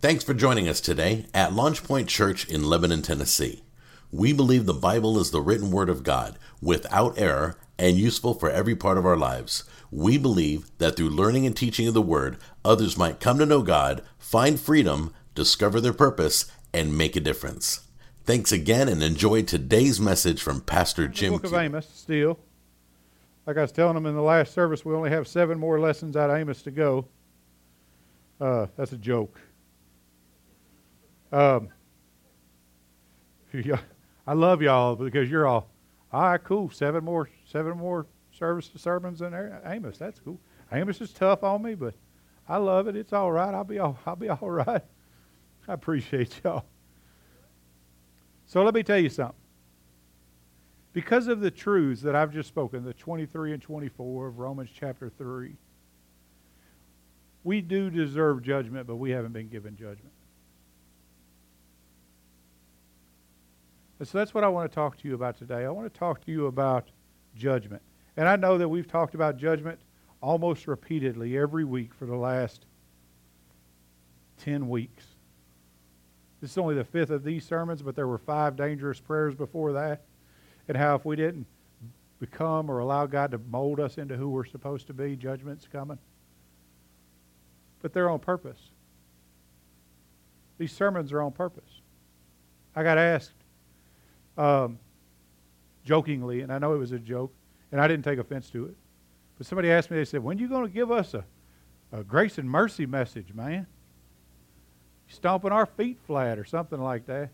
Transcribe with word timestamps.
Thanks 0.00 0.22
for 0.22 0.32
joining 0.32 0.68
us 0.68 0.80
today 0.80 1.26
at 1.34 1.54
Launch 1.54 1.82
Point 1.82 2.08
Church 2.08 2.48
in 2.48 2.62
Lebanon, 2.62 3.02
Tennessee. 3.02 3.64
We 4.12 4.32
believe 4.32 4.64
the 4.64 4.72
Bible 4.72 5.18
is 5.18 5.32
the 5.32 5.40
written 5.40 5.72
word 5.72 5.90
of 5.90 6.04
God, 6.04 6.38
without 6.62 7.18
error, 7.18 7.58
and 7.80 7.96
useful 7.96 8.34
for 8.34 8.48
every 8.48 8.76
part 8.76 8.96
of 8.96 9.04
our 9.04 9.16
lives. 9.16 9.64
We 9.90 10.16
believe 10.16 10.70
that 10.78 10.94
through 10.94 11.10
learning 11.10 11.46
and 11.46 11.56
teaching 11.56 11.88
of 11.88 11.94
the 11.94 12.00
word, 12.00 12.36
others 12.64 12.96
might 12.96 13.18
come 13.18 13.40
to 13.40 13.46
know 13.46 13.60
God, 13.62 14.04
find 14.18 14.60
freedom, 14.60 15.12
discover 15.34 15.80
their 15.80 15.92
purpose, 15.92 16.48
and 16.72 16.96
make 16.96 17.16
a 17.16 17.20
difference. 17.20 17.80
Thanks 18.22 18.52
again 18.52 18.88
and 18.88 19.02
enjoy 19.02 19.42
today's 19.42 19.98
message 19.98 20.40
from 20.40 20.60
Pastor 20.60 21.08
Jim. 21.08 21.32
The 21.32 21.38
book 21.40 21.52
of 21.52 21.58
Amos, 21.58 21.88
still. 21.92 22.38
Like 23.48 23.56
I 23.56 23.62
was 23.62 23.72
telling 23.72 23.94
them 23.94 24.06
in 24.06 24.14
the 24.14 24.22
last 24.22 24.54
service, 24.54 24.84
we 24.84 24.94
only 24.94 25.10
have 25.10 25.26
seven 25.26 25.58
more 25.58 25.80
lessons 25.80 26.16
out 26.16 26.30
of 26.30 26.36
Amos 26.36 26.62
to 26.62 26.70
go. 26.70 27.08
Uh, 28.40 28.68
that's 28.76 28.92
a 28.92 28.96
joke. 28.96 29.40
Um, 31.32 31.68
I 34.26 34.32
love 34.32 34.62
y'all 34.62 34.96
because 34.96 35.30
you're 35.30 35.46
all, 35.46 35.70
all 36.12 36.22
right, 36.22 36.42
cool. 36.42 36.70
Seven 36.70 37.04
more, 37.04 37.28
seven 37.44 37.76
more 37.76 38.06
service 38.30 38.70
sermons 38.76 39.22
in 39.22 39.32
there. 39.32 39.60
Amos, 39.64 39.98
that's 39.98 40.20
cool. 40.20 40.40
Amos 40.72 41.00
is 41.00 41.12
tough 41.12 41.42
on 41.42 41.62
me, 41.62 41.74
but 41.74 41.94
I 42.48 42.56
love 42.56 42.88
it. 42.88 42.96
It's 42.96 43.12
all 43.12 43.32
right. 43.32 43.54
I'll 43.54 43.64
be 43.64 43.78
all, 43.78 43.98
I'll 44.06 44.16
be 44.16 44.28
all 44.28 44.50
right. 44.50 44.82
I 45.66 45.72
appreciate 45.72 46.40
y'all. 46.44 46.64
So 48.46 48.62
let 48.62 48.74
me 48.74 48.82
tell 48.82 48.98
you 48.98 49.10
something. 49.10 49.34
Because 50.94 51.28
of 51.28 51.40
the 51.40 51.50
truths 51.50 52.00
that 52.02 52.16
I've 52.16 52.32
just 52.32 52.48
spoken, 52.48 52.84
the 52.84 52.94
23 52.94 53.52
and 53.52 53.62
24 53.62 54.28
of 54.28 54.38
Romans 54.38 54.70
chapter 54.74 55.10
3, 55.10 55.54
we 57.44 57.60
do 57.60 57.90
deserve 57.90 58.42
judgment, 58.42 58.86
but 58.86 58.96
we 58.96 59.10
haven't 59.10 59.32
been 59.32 59.48
given 59.48 59.76
judgment. 59.76 60.12
And 63.98 64.06
so 64.06 64.18
that's 64.18 64.32
what 64.32 64.44
I 64.44 64.48
want 64.48 64.70
to 64.70 64.74
talk 64.74 64.96
to 64.98 65.08
you 65.08 65.14
about 65.14 65.36
today. 65.38 65.64
I 65.64 65.70
want 65.70 65.92
to 65.92 65.98
talk 65.98 66.24
to 66.24 66.30
you 66.30 66.46
about 66.46 66.88
judgment. 67.36 67.82
And 68.16 68.28
I 68.28 68.36
know 68.36 68.58
that 68.58 68.68
we've 68.68 68.86
talked 68.86 69.14
about 69.14 69.36
judgment 69.36 69.80
almost 70.20 70.66
repeatedly 70.66 71.36
every 71.36 71.64
week 71.64 71.94
for 71.94 72.06
the 72.06 72.16
last 72.16 72.66
10 74.38 74.68
weeks. 74.68 75.04
This 76.40 76.52
is 76.52 76.58
only 76.58 76.76
the 76.76 76.84
fifth 76.84 77.10
of 77.10 77.24
these 77.24 77.44
sermons, 77.44 77.82
but 77.82 77.96
there 77.96 78.06
were 78.06 78.18
five 78.18 78.56
dangerous 78.56 79.00
prayers 79.00 79.34
before 79.34 79.72
that. 79.72 80.02
And 80.68 80.76
how 80.76 80.94
if 80.94 81.04
we 81.04 81.16
didn't 81.16 81.46
become 82.20 82.70
or 82.70 82.78
allow 82.78 83.06
God 83.06 83.30
to 83.32 83.38
mold 83.38 83.80
us 83.80 83.98
into 83.98 84.16
who 84.16 84.28
we're 84.28 84.44
supposed 84.44 84.86
to 84.88 84.94
be, 84.94 85.16
judgment's 85.16 85.66
coming. 85.66 85.98
But 87.80 87.92
they're 87.92 88.10
on 88.10 88.20
purpose. 88.20 88.58
These 90.58 90.72
sermons 90.72 91.12
are 91.12 91.22
on 91.22 91.32
purpose. 91.32 91.80
I 92.74 92.82
got 92.82 92.98
asked 92.98 93.32
um, 94.38 94.78
jokingly, 95.84 96.40
and 96.40 96.52
I 96.52 96.58
know 96.58 96.72
it 96.72 96.78
was 96.78 96.92
a 96.92 96.98
joke, 96.98 97.34
and 97.72 97.80
I 97.80 97.88
didn't 97.88 98.04
take 98.04 98.18
offense 98.18 98.48
to 98.50 98.66
it. 98.66 98.76
But 99.36 99.46
somebody 99.46 99.70
asked 99.70 99.90
me, 99.90 99.96
they 99.96 100.04
said, 100.04 100.22
When 100.22 100.38
are 100.38 100.40
you 100.40 100.48
going 100.48 100.66
to 100.66 100.72
give 100.72 100.90
us 100.90 101.14
a, 101.14 101.24
a 101.92 102.02
grace 102.02 102.38
and 102.38 102.48
mercy 102.48 102.86
message, 102.86 103.34
man? 103.34 103.66
Stomping 105.08 105.52
our 105.52 105.66
feet 105.66 105.98
flat 106.06 106.38
or 106.38 106.44
something 106.44 106.80
like 106.80 107.06
that. 107.06 107.30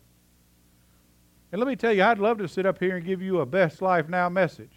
And 1.53 1.61
let 1.61 1.69
me 1.69 1.77
tell 1.77 1.93
you, 1.93 2.03
I'd 2.03 2.19
love 2.19 2.39
to 2.39 2.49
sit 2.49 2.67
up 2.67 2.79
here 2.81 2.97
and 2.97 3.07
give 3.07 3.23
you 3.23 3.41
a 3.41 3.47
best 3.47 3.81
life 3.81 4.09
now 4.09 4.29
message. 4.29 4.73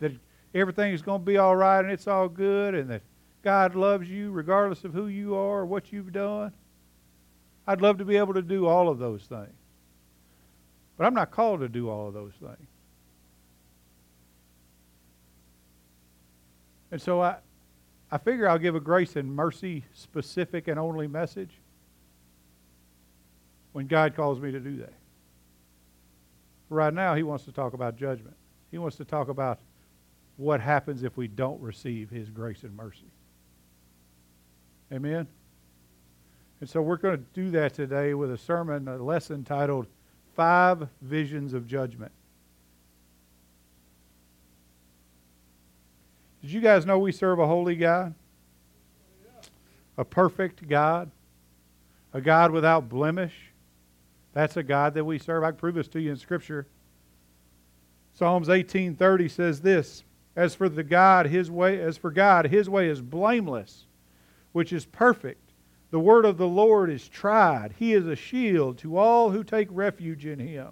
That 0.00 0.12
everything 0.54 0.92
is 0.92 1.02
going 1.02 1.20
to 1.20 1.24
be 1.24 1.36
all 1.36 1.54
right 1.54 1.80
and 1.80 1.90
it's 1.90 2.06
all 2.06 2.28
good 2.28 2.74
and 2.74 2.88
that 2.90 3.02
God 3.42 3.74
loves 3.74 4.08
you 4.08 4.30
regardless 4.30 4.84
of 4.84 4.92
who 4.92 5.06
you 5.06 5.34
are 5.34 5.60
or 5.60 5.66
what 5.66 5.92
you've 5.92 6.12
done. 6.12 6.52
I'd 7.66 7.80
love 7.80 7.98
to 7.98 8.04
be 8.04 8.16
able 8.16 8.34
to 8.34 8.42
do 8.42 8.66
all 8.66 8.88
of 8.88 8.98
those 8.98 9.22
things. 9.24 9.52
But 10.96 11.06
I'm 11.06 11.14
not 11.14 11.30
called 11.30 11.60
to 11.60 11.68
do 11.68 11.88
all 11.88 12.08
of 12.08 12.14
those 12.14 12.32
things. 12.40 12.68
And 16.90 17.00
so 17.00 17.22
I, 17.22 17.36
I 18.10 18.18
figure 18.18 18.48
I'll 18.48 18.58
give 18.58 18.76
a 18.76 18.80
grace 18.80 19.16
and 19.16 19.34
mercy 19.34 19.84
specific 19.94 20.68
and 20.68 20.78
only 20.78 21.08
message 21.08 21.50
when 23.72 23.86
God 23.86 24.14
calls 24.14 24.38
me 24.38 24.52
to 24.52 24.60
do 24.60 24.76
that. 24.76 24.92
Right 26.68 26.92
now, 26.92 27.14
He 27.14 27.22
wants 27.22 27.44
to 27.44 27.52
talk 27.52 27.72
about 27.72 27.96
judgment. 27.96 28.36
He 28.70 28.78
wants 28.78 28.96
to 28.96 29.04
talk 29.04 29.28
about 29.28 29.58
what 30.36 30.60
happens 30.60 31.02
if 31.02 31.16
we 31.16 31.28
don't 31.28 31.60
receive 31.60 32.10
His 32.10 32.28
grace 32.28 32.62
and 32.62 32.76
mercy. 32.76 33.10
Amen? 34.92 35.26
And 36.60 36.68
so 36.68 36.82
we're 36.82 36.96
going 36.96 37.16
to 37.16 37.24
do 37.34 37.50
that 37.52 37.74
today 37.74 38.12
with 38.14 38.30
a 38.30 38.38
sermon, 38.38 38.86
a 38.86 38.96
lesson 38.96 39.44
titled 39.44 39.86
Five 40.34 40.88
Visions 41.00 41.52
of 41.52 41.66
Judgment. 41.66 42.12
Did 46.40 46.50
you 46.50 46.60
guys 46.60 46.84
know 46.84 46.98
we 46.98 47.12
serve 47.12 47.38
a 47.38 47.46
holy 47.46 47.76
God? 47.76 48.14
A 49.96 50.04
perfect 50.04 50.66
God? 50.68 51.10
A 52.12 52.20
God 52.20 52.50
without 52.50 52.88
blemish? 52.88 53.34
That's 54.32 54.56
a 54.56 54.62
God 54.62 54.94
that 54.94 55.04
we 55.04 55.18
serve. 55.18 55.44
I 55.44 55.50
can 55.50 55.58
prove 55.58 55.74
this 55.74 55.88
to 55.88 56.00
you 56.00 56.10
in 56.10 56.16
Scripture. 56.16 56.66
Psalms 58.14 58.48
18:30 58.48 59.30
says 59.30 59.60
this, 59.60 60.04
as 60.34 60.54
for 60.54 60.68
the 60.68 60.82
God, 60.82 61.26
his 61.26 61.50
way 61.50 61.80
as 61.80 61.96
for 61.96 62.10
God, 62.10 62.46
his 62.46 62.68
way 62.68 62.88
is 62.88 63.00
blameless, 63.00 63.86
which 64.52 64.72
is 64.72 64.86
perfect. 64.86 65.41
The 65.92 66.00
word 66.00 66.24
of 66.24 66.38
the 66.38 66.48
Lord 66.48 66.88
is 66.88 67.06
tried. 67.06 67.74
He 67.78 67.92
is 67.92 68.06
a 68.06 68.16
shield 68.16 68.78
to 68.78 68.96
all 68.96 69.30
who 69.30 69.44
take 69.44 69.68
refuge 69.70 70.24
in 70.24 70.38
him. 70.38 70.70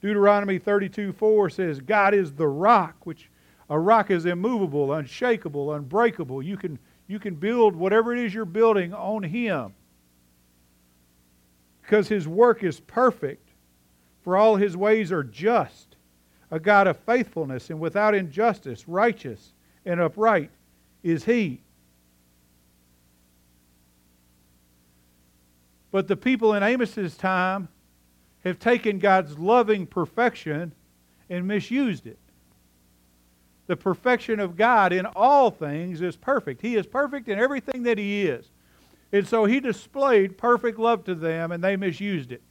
Deuteronomy 0.00 0.58
32 0.58 1.12
4 1.12 1.50
says, 1.50 1.80
God 1.80 2.14
is 2.14 2.32
the 2.32 2.48
rock, 2.48 3.04
which 3.04 3.30
a 3.68 3.78
rock 3.78 4.10
is 4.10 4.24
immovable, 4.24 4.94
unshakable, 4.94 5.74
unbreakable. 5.74 6.42
You 6.42 6.56
can, 6.56 6.78
you 7.06 7.18
can 7.18 7.34
build 7.34 7.76
whatever 7.76 8.14
it 8.14 8.18
is 8.18 8.32
you're 8.32 8.46
building 8.46 8.94
on 8.94 9.22
Him 9.22 9.74
because 11.82 12.08
His 12.08 12.26
work 12.26 12.64
is 12.64 12.80
perfect, 12.80 13.50
for 14.22 14.38
all 14.38 14.56
His 14.56 14.74
ways 14.74 15.12
are 15.12 15.24
just. 15.24 15.96
A 16.50 16.58
God 16.58 16.86
of 16.86 16.96
faithfulness 17.00 17.68
and 17.68 17.78
without 17.78 18.14
injustice, 18.14 18.88
righteous 18.88 19.52
and 19.84 20.00
upright 20.00 20.50
is 21.02 21.24
He. 21.24 21.60
But 25.96 26.08
the 26.08 26.16
people 26.16 26.52
in 26.52 26.62
Amos's 26.62 27.16
time 27.16 27.68
have 28.44 28.58
taken 28.58 28.98
God's 28.98 29.38
loving 29.38 29.86
perfection 29.86 30.74
and 31.30 31.48
misused 31.48 32.06
it 32.06 32.18
the 33.66 33.76
perfection 33.76 34.40
of 34.40 34.56
God 34.56 34.92
in 34.92 35.06
all 35.06 35.50
things 35.50 36.00
is 36.00 36.16
perfect. 36.16 36.62
He 36.62 36.76
is 36.76 36.86
perfect 36.86 37.28
in 37.28 37.38
everything 37.38 37.82
that 37.84 37.98
He 37.98 38.26
is. 38.26 38.50
And 39.12 39.26
so 39.26 39.44
He 39.44 39.60
displayed 39.60 40.38
perfect 40.38 40.78
love 40.78 41.04
to 41.04 41.14
them, 41.14 41.52
and 41.52 41.62
they 41.62 41.76
misused 41.76 42.32
it. 42.32 42.42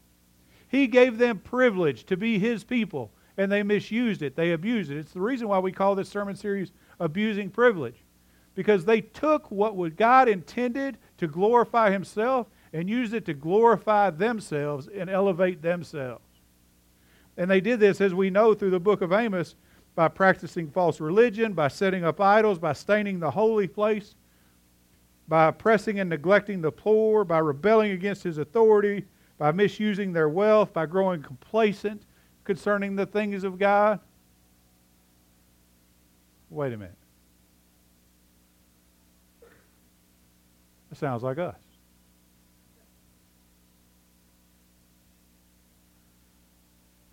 He 0.67 0.87
gave 0.87 1.17
them 1.17 1.39
privilege 1.39 2.05
to 2.05 2.17
be 2.17 2.37
His 2.37 2.63
people, 2.63 3.11
and 3.37 3.51
they 3.51 3.63
misused 3.63 4.21
it. 4.21 4.35
They 4.35 4.51
abused 4.51 4.91
it. 4.91 4.97
It's 4.97 5.13
the 5.13 5.21
reason 5.21 5.47
why 5.47 5.59
we 5.59 5.71
call 5.71 5.95
this 5.95 6.09
sermon 6.09 6.35
series 6.35 6.71
Abusing 6.99 7.49
Privilege. 7.49 8.03
Because 8.55 8.85
they 8.85 9.01
took 9.01 9.51
what 9.51 9.95
God 9.95 10.27
intended 10.27 10.97
to 11.17 11.27
glorify 11.27 11.91
Himself 11.91 12.47
and 12.75 12.89
used 12.89 13.13
it 13.13 13.23
to 13.25 13.33
glorify 13.33 14.09
themselves 14.09 14.89
and 14.93 15.09
elevate 15.09 15.61
themselves. 15.61 16.25
And 17.37 17.49
they 17.49 17.61
did 17.61 17.79
this, 17.79 18.01
as 18.01 18.13
we 18.13 18.29
know 18.29 18.53
through 18.53 18.71
the 18.71 18.81
book 18.81 19.01
of 19.01 19.13
Amos, 19.13 19.55
by 19.95 20.09
practicing 20.09 20.69
false 20.69 20.99
religion, 20.99 21.53
by 21.53 21.69
setting 21.69 22.03
up 22.03 22.19
idols, 22.19 22.59
by 22.59 22.73
staining 22.73 23.21
the 23.21 23.31
holy 23.31 23.69
place, 23.69 24.15
by 25.25 25.47
oppressing 25.47 26.01
and 26.01 26.09
neglecting 26.09 26.59
the 26.61 26.71
poor, 26.71 27.23
by 27.23 27.37
rebelling 27.37 27.91
against 27.91 28.23
his 28.23 28.39
authority, 28.39 29.05
by 29.37 29.53
misusing 29.53 30.11
their 30.11 30.27
wealth, 30.27 30.73
by 30.73 30.85
growing 30.85 31.23
complacent 31.23 32.03
concerning 32.43 32.97
the 32.97 33.05
things 33.05 33.45
of 33.45 33.57
God. 33.57 34.01
Wait 36.49 36.73
a 36.73 36.77
minute. 36.77 36.97
That 40.89 40.97
sounds 40.97 41.23
like 41.23 41.37
us. 41.37 41.64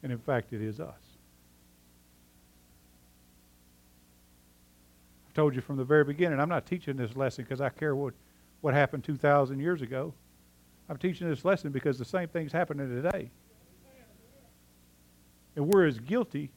And 0.03 0.11
in 0.11 0.19
fact, 0.19 0.53
it 0.53 0.61
is 0.61 0.81
us. 0.81 0.95
I've 5.27 5.35
told 5.35 5.55
you 5.55 5.61
from 5.61 5.77
the 5.77 5.85
very 5.85 6.05
beginning, 6.05 6.41
I'm 6.41 6.49
not 6.49 6.67
teaching 6.67 6.97
this 6.97 7.17
lesson 7.17 7.45
because 7.45 7.61
I 7.61 7.69
care 7.71 7.95
what, 7.95 8.15
what 8.61 8.75
happened 8.75 9.05
2,000 9.05 9.61
years 9.61 9.81
ago. 9.81 10.13
I'm 10.89 10.99
teaching 10.99 11.29
this 11.29 11.45
lesson 11.45 11.73
because 11.73 11.99
the 11.99 12.05
same 12.05 12.29
thing's 12.29 12.53
happening 12.53 12.89
today. 12.89 13.31
And 15.57 15.73
we're 15.73 15.87
as 15.87 15.99
guilty 15.99 16.51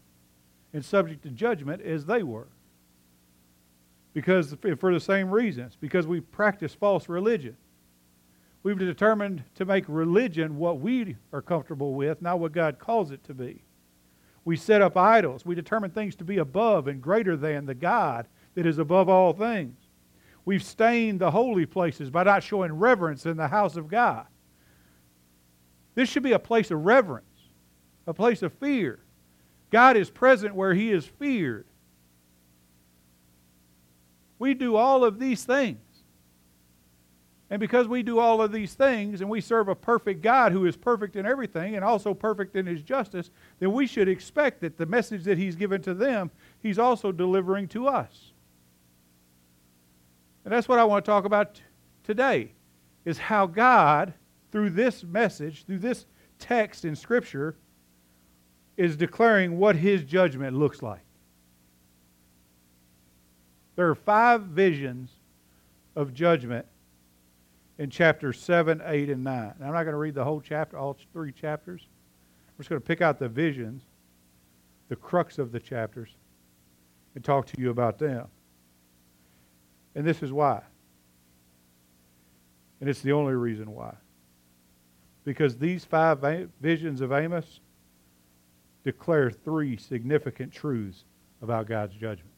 and 0.73 0.83
subject 0.83 1.23
to 1.23 1.29
judgment 1.29 1.81
as 1.83 2.05
they 2.05 2.23
were. 2.23 2.47
Because 4.13 4.55
for 4.79 4.93
the 4.93 4.99
same 4.99 5.29
reasons, 5.29 5.77
because 5.79 6.07
we 6.07 6.21
practice 6.21 6.73
false 6.73 7.07
religion. 7.07 7.57
We've 8.65 8.79
determined 8.79 9.43
to 9.53 9.65
make 9.65 9.85
religion 9.87 10.57
what 10.57 10.79
we 10.79 11.17
are 11.31 11.43
comfortable 11.43 11.93
with, 11.93 12.19
not 12.19 12.39
what 12.39 12.51
God 12.51 12.79
calls 12.79 13.11
it 13.11 13.23
to 13.25 13.35
be. 13.35 13.63
We 14.43 14.57
set 14.57 14.81
up 14.81 14.97
idols. 14.97 15.45
We 15.45 15.53
determine 15.53 15.91
things 15.91 16.15
to 16.15 16.23
be 16.23 16.39
above 16.39 16.87
and 16.87 16.99
greater 16.99 17.37
than 17.37 17.67
the 17.67 17.75
God 17.75 18.25
that 18.55 18.65
is 18.65 18.79
above 18.79 19.07
all 19.07 19.33
things. 19.33 19.77
We've 20.45 20.63
stained 20.63 21.19
the 21.19 21.29
holy 21.29 21.67
places 21.67 22.09
by 22.09 22.23
not 22.23 22.41
showing 22.41 22.73
reverence 22.73 23.27
in 23.27 23.37
the 23.37 23.49
house 23.49 23.75
of 23.75 23.87
God. 23.87 24.25
This 25.93 26.09
should 26.09 26.23
be 26.23 26.31
a 26.31 26.39
place 26.39 26.71
of 26.71 26.85
reverence, 26.85 27.51
a 28.07 28.15
place 28.15 28.41
of 28.41 28.51
fear. 28.53 28.97
God 29.69 29.95
is 29.95 30.09
present 30.09 30.55
where 30.55 30.73
he 30.73 30.91
is 30.91 31.05
feared. 31.05 31.67
We 34.39 34.55
do 34.55 34.75
all 34.75 35.03
of 35.05 35.19
these 35.19 35.43
things. 35.43 35.84
And 37.49 37.59
because 37.59 37.87
we 37.87 38.01
do 38.01 38.17
all 38.17 38.41
of 38.41 38.51
these 38.51 38.73
things 38.73 39.21
and 39.21 39.29
we 39.29 39.39
serve 39.39 39.67
a 39.67 39.75
perfect 39.75 40.21
God 40.21 40.51
who 40.51 40.65
is 40.65 40.75
perfect 40.75 41.15
in 41.15 41.25
everything 41.25 41.75
and 41.75 41.85
also 41.85 42.13
perfect 42.13 42.55
in 42.55 42.65
his 42.65 42.81
justice, 42.81 43.29
then 43.59 43.71
we 43.71 43.85
should 43.85 44.07
expect 44.07 44.61
that 44.61 44.77
the 44.77 44.85
message 44.85 45.23
that 45.25 45.37
he's 45.37 45.55
given 45.55 45.81
to 45.83 45.93
them, 45.93 46.31
he's 46.59 46.79
also 46.79 47.11
delivering 47.11 47.67
to 47.69 47.87
us. 47.87 48.31
And 50.43 50.51
that's 50.51 50.67
what 50.67 50.79
I 50.79 50.83
want 50.83 51.05
to 51.05 51.11
talk 51.11 51.25
about 51.25 51.61
today 52.03 52.51
is 53.03 53.17
how 53.17 53.45
God 53.45 54.13
through 54.51 54.69
this 54.69 55.03
message, 55.03 55.65
through 55.65 55.79
this 55.79 56.05
text 56.39 56.85
in 56.85 56.95
scripture 56.95 57.57
is 58.77 58.95
declaring 58.95 59.57
what 59.59 59.75
his 59.75 60.03
judgment 60.03 60.55
looks 60.55 60.81
like. 60.81 61.01
There 63.75 63.89
are 63.89 63.95
five 63.95 64.43
visions 64.43 65.11
of 65.95 66.13
judgment 66.13 66.65
in 67.77 67.89
chapter 67.89 68.31
7, 68.31 68.81
8, 68.85 69.09
and 69.09 69.23
9. 69.23 69.53
I'm 69.59 69.73
not 69.73 69.83
going 69.83 69.87
to 69.93 69.97
read 69.97 70.15
the 70.15 70.23
whole 70.23 70.41
chapter, 70.41 70.77
all 70.77 70.97
three 71.13 71.31
chapters. 71.31 71.81
I'm 72.47 72.57
just 72.57 72.69
going 72.69 72.81
to 72.81 72.85
pick 72.85 73.01
out 73.01 73.19
the 73.19 73.27
visions, 73.27 73.83
the 74.87 74.95
crux 74.95 75.37
of 75.37 75.51
the 75.51 75.59
chapters, 75.59 76.09
and 77.15 77.23
talk 77.23 77.47
to 77.47 77.61
you 77.61 77.69
about 77.69 77.99
them. 77.99 78.27
And 79.93 80.05
this 80.05 80.23
is 80.23 80.31
why. 80.31 80.61
And 82.79 82.89
it's 82.89 83.01
the 83.01 83.13
only 83.13 83.33
reason 83.33 83.71
why. 83.71 83.95
Because 85.23 85.57
these 85.57 85.83
five 85.83 86.19
visions 86.61 87.01
of 87.01 87.11
Amos 87.11 87.59
declare 88.83 89.31
three 89.31 89.75
significant 89.75 90.53
truths 90.53 91.03
about 91.41 91.67
God's 91.67 91.95
judgment. 91.95 92.29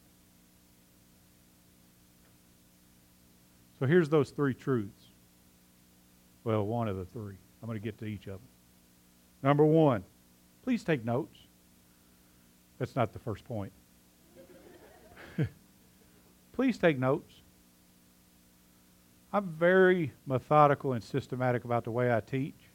So 3.80 3.86
here's 3.86 4.10
those 4.10 4.32
three 4.32 4.54
truths. 4.54 4.97
Well, 6.48 6.66
one 6.66 6.88
of 6.88 6.96
the 6.96 7.04
three. 7.04 7.36
I'm 7.62 7.68
going 7.68 7.78
to 7.78 7.84
get 7.84 7.98
to 7.98 8.06
each 8.06 8.28
of 8.28 8.40
them. 8.40 8.48
Number 9.44 9.66
one, 9.66 10.06
please 10.64 10.82
take 10.82 11.04
notes. 11.04 11.38
That's 12.80 12.96
not 12.96 13.12
the 13.12 13.20
first 13.20 13.44
point. 13.44 13.74
please 16.54 16.78
take 16.78 16.98
notes. 16.98 17.34
I'm 19.34 19.50
very 19.60 20.14
methodical 20.26 20.94
and 20.94 21.04
systematic 21.04 21.66
about 21.66 21.84
the 21.84 21.92
way 21.92 22.16
I 22.16 22.22
teach 22.22 22.72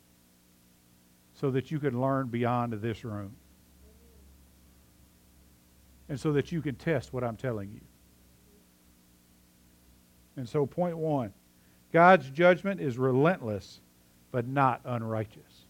so 1.32 1.50
that 1.52 1.70
you 1.70 1.80
can 1.80 1.98
learn 1.98 2.26
beyond 2.26 2.74
this 2.74 3.06
room. 3.06 3.34
And 6.10 6.20
so 6.20 6.30
that 6.34 6.52
you 6.52 6.60
can 6.60 6.74
test 6.74 7.14
what 7.14 7.24
I'm 7.24 7.38
telling 7.38 7.72
you. 7.72 7.80
And 10.36 10.46
so, 10.46 10.66
point 10.66 10.98
one 10.98 11.32
God's 11.92 12.30
judgment 12.30 12.80
is 12.80 12.98
relentless, 12.98 13.80
but 14.30 14.46
not 14.46 14.80
unrighteous. 14.84 15.66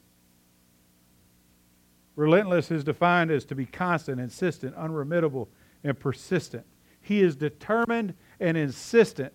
Relentless 2.15 2.71
is 2.71 2.85
defined 2.85 3.31
as 3.31 3.45
to 3.47 3.55
be 3.55 3.67
constant, 3.67 4.21
insistent, 4.21 4.77
unremittable, 4.77 5.49
and 5.83 5.99
persistent. 5.99 6.65
He 7.01 7.21
is 7.21 7.35
determined 7.35 8.15
and 8.39 8.57
insistent 8.57 9.33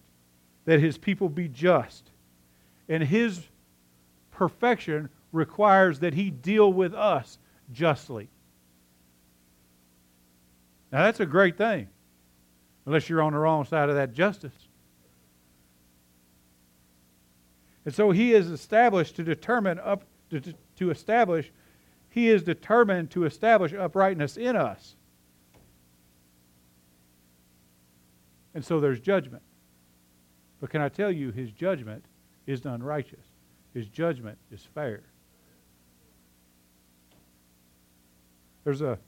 that 0.65 0.79
his 0.79 0.97
people 0.97 1.27
be 1.27 1.47
just. 1.47 2.11
And 2.87 3.03
his 3.03 3.41
perfection 4.31 5.09
requires 5.31 5.99
that 5.99 6.13
he 6.13 6.29
deal 6.29 6.71
with 6.71 6.93
us 6.93 7.37
justly. 7.73 8.29
Now, 10.91 11.03
that's 11.03 11.19
a 11.19 11.25
great 11.25 11.57
thing, 11.57 11.89
unless 12.85 13.09
you're 13.09 13.21
on 13.21 13.33
the 13.33 13.39
wrong 13.39 13.65
side 13.65 13.89
of 13.89 13.95
that 13.95 14.13
justice. 14.13 14.66
And 17.87 17.95
so 17.95 18.11
he 18.11 18.33
is 18.33 18.51
established 18.51 19.15
to 19.15 19.23
determine 19.23 19.79
up 19.79 20.03
to, 20.29 20.41
to 20.75 20.91
establish 20.91 21.53
he 22.09 22.27
is 22.27 22.43
determined 22.43 23.11
to 23.11 23.23
establish 23.23 23.73
uprightness 23.73 24.35
in 24.35 24.57
us. 24.57 24.97
And 28.53 28.65
so 28.65 28.81
there's 28.81 28.99
judgment. 28.99 29.41
But 30.59 30.69
can 30.69 30.81
I 30.81 30.89
tell 30.89 31.09
you, 31.09 31.31
his 31.31 31.49
judgment 31.51 32.03
is 32.45 32.65
unrighteous. 32.65 33.23
His 33.73 33.87
judgment 33.87 34.37
is 34.51 34.67
fair. 34.75 35.03
There's 38.65 38.81
a 38.81 38.99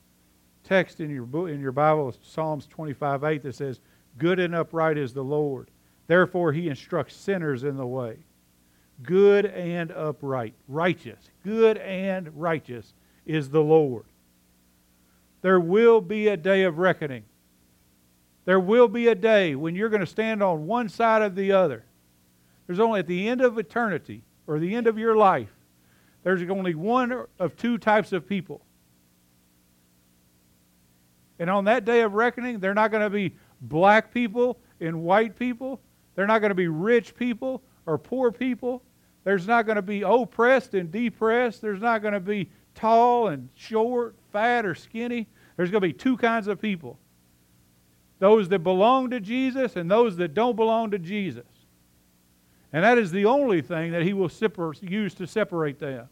text 0.64 1.00
in 1.00 1.10
your 1.10 1.50
in 1.50 1.60
your 1.60 1.72
Bible, 1.72 2.14
Psalms 2.22 2.66
25, 2.66 3.24
8, 3.24 3.42
that 3.42 3.54
says, 3.54 3.80
Good 4.16 4.40
and 4.40 4.54
upright 4.54 4.96
is 4.96 5.12
the 5.12 5.22
Lord. 5.22 5.70
Therefore 6.06 6.52
he 6.52 6.70
instructs 6.70 7.14
sinners 7.14 7.62
in 7.62 7.76
the 7.76 7.86
way 7.86 8.20
good 9.02 9.46
and 9.46 9.90
upright, 9.92 10.54
righteous, 10.68 11.18
good 11.44 11.78
and 11.78 12.28
righteous 12.40 12.94
is 13.26 13.50
the 13.50 13.62
Lord. 13.62 14.04
There 15.42 15.60
will 15.60 16.00
be 16.00 16.28
a 16.28 16.36
day 16.36 16.64
of 16.64 16.78
reckoning. 16.78 17.24
There 18.44 18.60
will 18.60 18.88
be 18.88 19.08
a 19.08 19.14
day 19.14 19.54
when 19.54 19.74
you're 19.74 19.88
going 19.88 20.00
to 20.00 20.06
stand 20.06 20.42
on 20.42 20.66
one 20.66 20.88
side 20.88 21.22
of 21.22 21.34
the 21.34 21.52
other. 21.52 21.84
There's 22.66 22.80
only 22.80 23.00
at 23.00 23.06
the 23.06 23.28
end 23.28 23.40
of 23.40 23.58
eternity 23.58 24.22
or 24.46 24.58
the 24.58 24.74
end 24.74 24.86
of 24.86 24.98
your 24.98 25.16
life, 25.16 25.52
there's 26.22 26.42
only 26.50 26.74
one 26.74 27.26
of 27.38 27.56
two 27.56 27.78
types 27.78 28.12
of 28.12 28.28
people. 28.28 28.60
And 31.38 31.48
on 31.48 31.64
that 31.64 31.84
day 31.84 32.02
of 32.02 32.12
reckoning, 32.12 32.58
they're 32.58 32.74
not 32.74 32.90
going 32.90 33.02
to 33.02 33.10
be 33.10 33.34
black 33.62 34.12
people 34.12 34.58
and 34.80 35.02
white 35.02 35.38
people. 35.38 35.80
They're 36.14 36.26
not 36.26 36.40
going 36.40 36.50
to 36.50 36.56
be 36.56 36.68
rich 36.68 37.14
people 37.14 37.62
or 37.86 37.96
poor 37.96 38.30
people. 38.30 38.82
There's 39.24 39.46
not 39.46 39.66
going 39.66 39.76
to 39.76 39.82
be 39.82 40.02
oppressed 40.02 40.74
and 40.74 40.90
depressed. 40.90 41.60
There's 41.60 41.80
not 41.80 42.02
going 42.02 42.14
to 42.14 42.20
be 42.20 42.50
tall 42.74 43.28
and 43.28 43.48
short, 43.54 44.16
fat 44.32 44.64
or 44.64 44.74
skinny. 44.74 45.28
There's 45.56 45.70
going 45.70 45.82
to 45.82 45.88
be 45.88 45.92
two 45.92 46.16
kinds 46.16 46.46
of 46.46 46.60
people 46.60 46.98
those 48.18 48.50
that 48.50 48.58
belong 48.58 49.10
to 49.10 49.18
Jesus 49.18 49.76
and 49.76 49.90
those 49.90 50.16
that 50.18 50.34
don't 50.34 50.54
belong 50.54 50.90
to 50.90 50.98
Jesus. 50.98 51.46
And 52.72 52.84
that 52.84 52.98
is 52.98 53.10
the 53.10 53.24
only 53.24 53.62
thing 53.62 53.92
that 53.92 54.02
He 54.02 54.12
will 54.12 54.30
use 54.82 55.14
to 55.14 55.26
separate 55.26 55.78
them. 55.78 56.06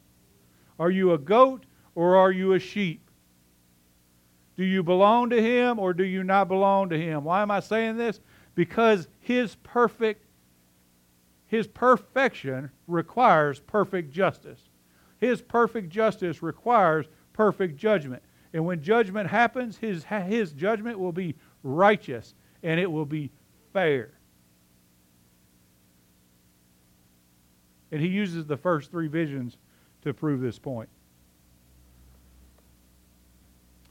Are 0.79 0.91
you 0.91 1.13
a 1.13 1.19
goat 1.19 1.67
or 1.95 2.17
are 2.17 2.33
you 2.33 2.55
a 2.55 2.59
sheep? 2.59 3.11
Do 4.57 4.65
you 4.65 4.83
belong 4.83 5.31
to 5.31 5.41
Him 5.41 5.79
or 5.79 5.93
do 5.93 6.03
you 6.05 6.25
not 6.25 6.49
belong 6.49 6.89
to 6.89 6.99
Him? 6.99 7.25
Why 7.25 7.43
am 7.43 7.51
I 7.51 7.61
saying 7.61 7.97
this? 7.97 8.21
Because 8.55 9.07
His 9.21 9.55
perfect 9.57 10.25
his 11.49 11.67
perfection 11.67 12.71
requires 12.87 13.59
perfect 13.59 14.13
justice. 14.13 14.61
His 15.19 15.41
perfect 15.41 15.89
justice 15.89 16.43
requires 16.43 17.07
perfect 17.33 17.77
judgment. 17.77 18.23
And 18.53 18.65
when 18.65 18.83
judgment 18.83 19.29
happens, 19.29 19.79
his, 19.79 20.05
his 20.05 20.53
judgment 20.53 20.99
will 20.99 21.13
be 21.13 21.35
righteous 21.63 22.35
and 22.63 22.79
it 22.79 22.91
will 22.91 23.07
be 23.07 23.31
fair. 23.73 24.11
And 27.91 28.01
he 28.01 28.09
uses 28.09 28.45
the 28.45 28.57
first 28.57 28.91
three 28.91 29.09
visions 29.09 29.57
to 30.03 30.13
prove 30.13 30.41
this 30.41 30.59
point. 30.59 30.91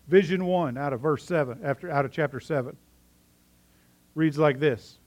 Vision 0.07 0.45
1 0.45 0.77
out 0.77 0.93
of 0.93 1.01
verse 1.01 1.25
7, 1.25 1.59
after 1.63 1.89
out 1.89 2.05
of 2.05 2.11
chapter 2.11 2.39
7 2.39 2.77
reads 4.15 4.37
like 4.37 4.59
this. 4.59 4.99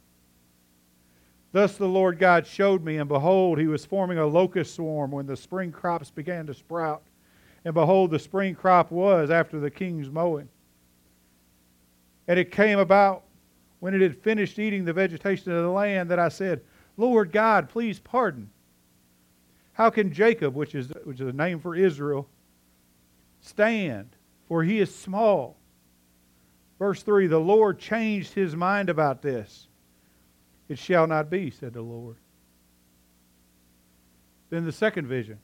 Thus 1.53 1.77
the 1.77 1.89
Lord 1.89 2.19
God 2.19 2.47
showed 2.47 2.85
me, 2.85 2.99
and 2.99 3.09
behold, 3.09 3.59
he 3.59 3.67
was 3.67 3.85
forming 3.85 4.19
a 4.19 4.27
locust 4.27 4.75
swarm 4.75 5.11
when 5.11 5.27
the 5.27 5.37
spring 5.37 5.73
crops 5.73 6.11
began 6.11 6.47
to 6.47 6.55
sprout. 6.55 7.03
And 7.65 7.75
behold, 7.75 8.11
the 8.11 8.19
spring 8.19 8.55
crop 8.55 8.91
was 8.91 9.31
after 9.31 9.59
the 9.59 9.71
king's 9.71 10.09
mowing. 10.09 10.49
And 12.29 12.39
it 12.39 12.53
came 12.53 12.79
about 12.79 13.25
when 13.81 13.95
it 13.95 14.01
had 14.01 14.17
finished 14.17 14.59
eating 14.59 14.85
the 14.85 14.93
vegetation 14.93 15.53
of 15.53 15.63
the 15.63 15.71
land 15.71 16.11
that 16.11 16.19
I 16.19 16.29
said, 16.29 16.61
Lord 16.97 17.33
God, 17.33 17.69
please 17.69 17.99
pardon. 17.99 18.51
How 19.73 19.91
can 19.91 20.13
Jacob, 20.13 20.55
which 20.55 20.75
is, 20.75 20.93
which 21.05 21.21
is 21.21 21.29
a 21.29 21.33
name 21.33 21.59
for 21.59 21.75
Israel, 21.75 22.29
stand? 23.41 24.11
For 24.47 24.63
he 24.63 24.79
is 24.81 24.95
small. 24.95 25.57
Verse 26.79 27.03
3 27.03 27.27
The 27.27 27.39
Lord 27.39 27.79
changed 27.79 28.35
his 28.35 28.55
mind 28.55 28.89
about 28.89 29.23
this 29.23 29.67
It 30.71 30.79
shall 30.79 31.09
not 31.09 31.29
be, 31.29 31.51
said 31.51 31.73
the 31.73 31.83
Lord. 31.83 32.15
Then 34.51 34.65
the 34.65 34.71
second 34.71 35.09
vision. 35.09 35.41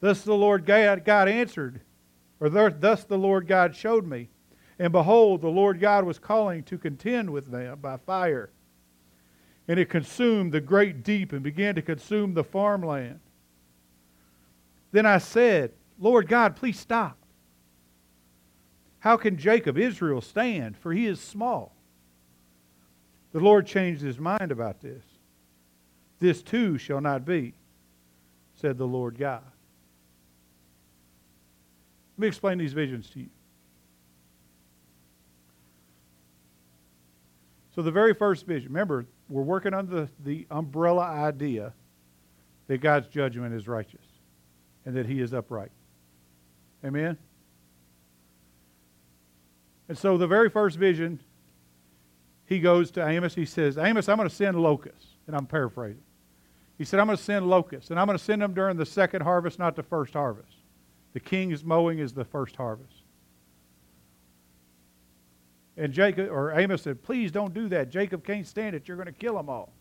Thus 0.00 0.22
the 0.22 0.34
Lord 0.34 0.64
God, 0.64 1.28
answered, 1.28 1.82
or 2.40 2.48
thus 2.48 3.04
the 3.04 3.18
Lord 3.18 3.46
God 3.46 3.76
showed 3.76 4.06
me. 4.06 4.30
And 4.78 4.90
behold, 4.90 5.42
the 5.42 5.48
Lord 5.48 5.80
God 5.80 6.04
was 6.04 6.18
calling 6.18 6.62
to 6.64 6.78
contend 6.78 7.28
with 7.28 7.50
them 7.50 7.78
by 7.80 7.98
fire. 7.98 8.48
And 9.68 9.78
it 9.78 9.90
consumed 9.90 10.52
the 10.52 10.62
great 10.62 11.04
deep 11.04 11.34
and 11.34 11.42
began 11.42 11.74
to 11.74 11.82
consume 11.82 12.32
the 12.32 12.42
farmland. 12.42 13.20
Then 14.92 15.04
I 15.04 15.18
said, 15.18 15.72
Lord 15.98 16.26
God, 16.26 16.56
please 16.56 16.80
stop. 16.80 17.18
How 19.00 19.18
can 19.18 19.36
Jacob, 19.36 19.76
Israel, 19.76 20.22
stand? 20.22 20.78
For 20.78 20.94
he 20.94 21.04
is 21.04 21.20
small. 21.20 21.76
The 23.34 23.40
Lord 23.40 23.66
changed 23.66 24.00
his 24.00 24.20
mind 24.20 24.52
about 24.52 24.80
this. 24.80 25.02
This 26.20 26.40
too 26.40 26.78
shall 26.78 27.00
not 27.00 27.24
be, 27.24 27.52
said 28.54 28.78
the 28.78 28.86
Lord 28.86 29.18
God. 29.18 29.42
Let 32.16 32.20
me 32.20 32.28
explain 32.28 32.58
these 32.58 32.72
visions 32.72 33.10
to 33.10 33.18
you. 33.18 33.28
So, 37.74 37.82
the 37.82 37.90
very 37.90 38.14
first 38.14 38.46
vision, 38.46 38.68
remember, 38.68 39.04
we're 39.28 39.42
working 39.42 39.74
under 39.74 40.02
the, 40.02 40.08
the 40.22 40.46
umbrella 40.52 41.02
idea 41.02 41.72
that 42.68 42.78
God's 42.78 43.08
judgment 43.08 43.52
is 43.52 43.66
righteous 43.66 44.06
and 44.86 44.94
that 44.94 45.06
he 45.06 45.20
is 45.20 45.34
upright. 45.34 45.72
Amen? 46.84 47.18
And 49.88 49.98
so, 49.98 50.16
the 50.16 50.28
very 50.28 50.48
first 50.48 50.78
vision, 50.78 51.18
he 52.46 52.60
goes 52.60 52.90
to 52.92 53.06
Amos. 53.06 53.34
He 53.34 53.46
says, 53.46 53.78
Amos, 53.78 54.08
I'm 54.08 54.16
going 54.16 54.28
to 54.28 54.34
send 54.34 54.60
locusts. 54.60 55.06
And 55.26 55.34
I'm 55.34 55.46
paraphrasing. 55.46 56.02
He 56.76 56.84
said, 56.84 57.00
I'm 57.00 57.06
going 57.06 57.16
to 57.16 57.22
send 57.22 57.48
locusts, 57.48 57.90
and 57.90 58.00
I'm 58.00 58.06
going 58.06 58.18
to 58.18 58.24
send 58.24 58.42
them 58.42 58.52
during 58.52 58.76
the 58.76 58.84
second 58.84 59.22
harvest, 59.22 59.58
not 59.58 59.76
the 59.76 59.82
first 59.82 60.12
harvest. 60.12 60.56
The 61.12 61.20
king's 61.20 61.64
mowing 61.64 62.00
is 62.00 62.12
the 62.12 62.24
first 62.24 62.56
harvest. 62.56 62.96
And 65.76 65.92
Jacob 65.92 66.30
or 66.30 66.52
Amos 66.52 66.82
said, 66.82 67.02
Please 67.02 67.30
don't 67.30 67.54
do 67.54 67.68
that. 67.68 67.90
Jacob 67.90 68.24
can't 68.24 68.46
stand 68.46 68.74
it. 68.74 68.86
You're 68.86 68.96
going 68.96 69.06
to 69.06 69.12
kill 69.12 69.36
them 69.36 69.48
all. 69.48 69.72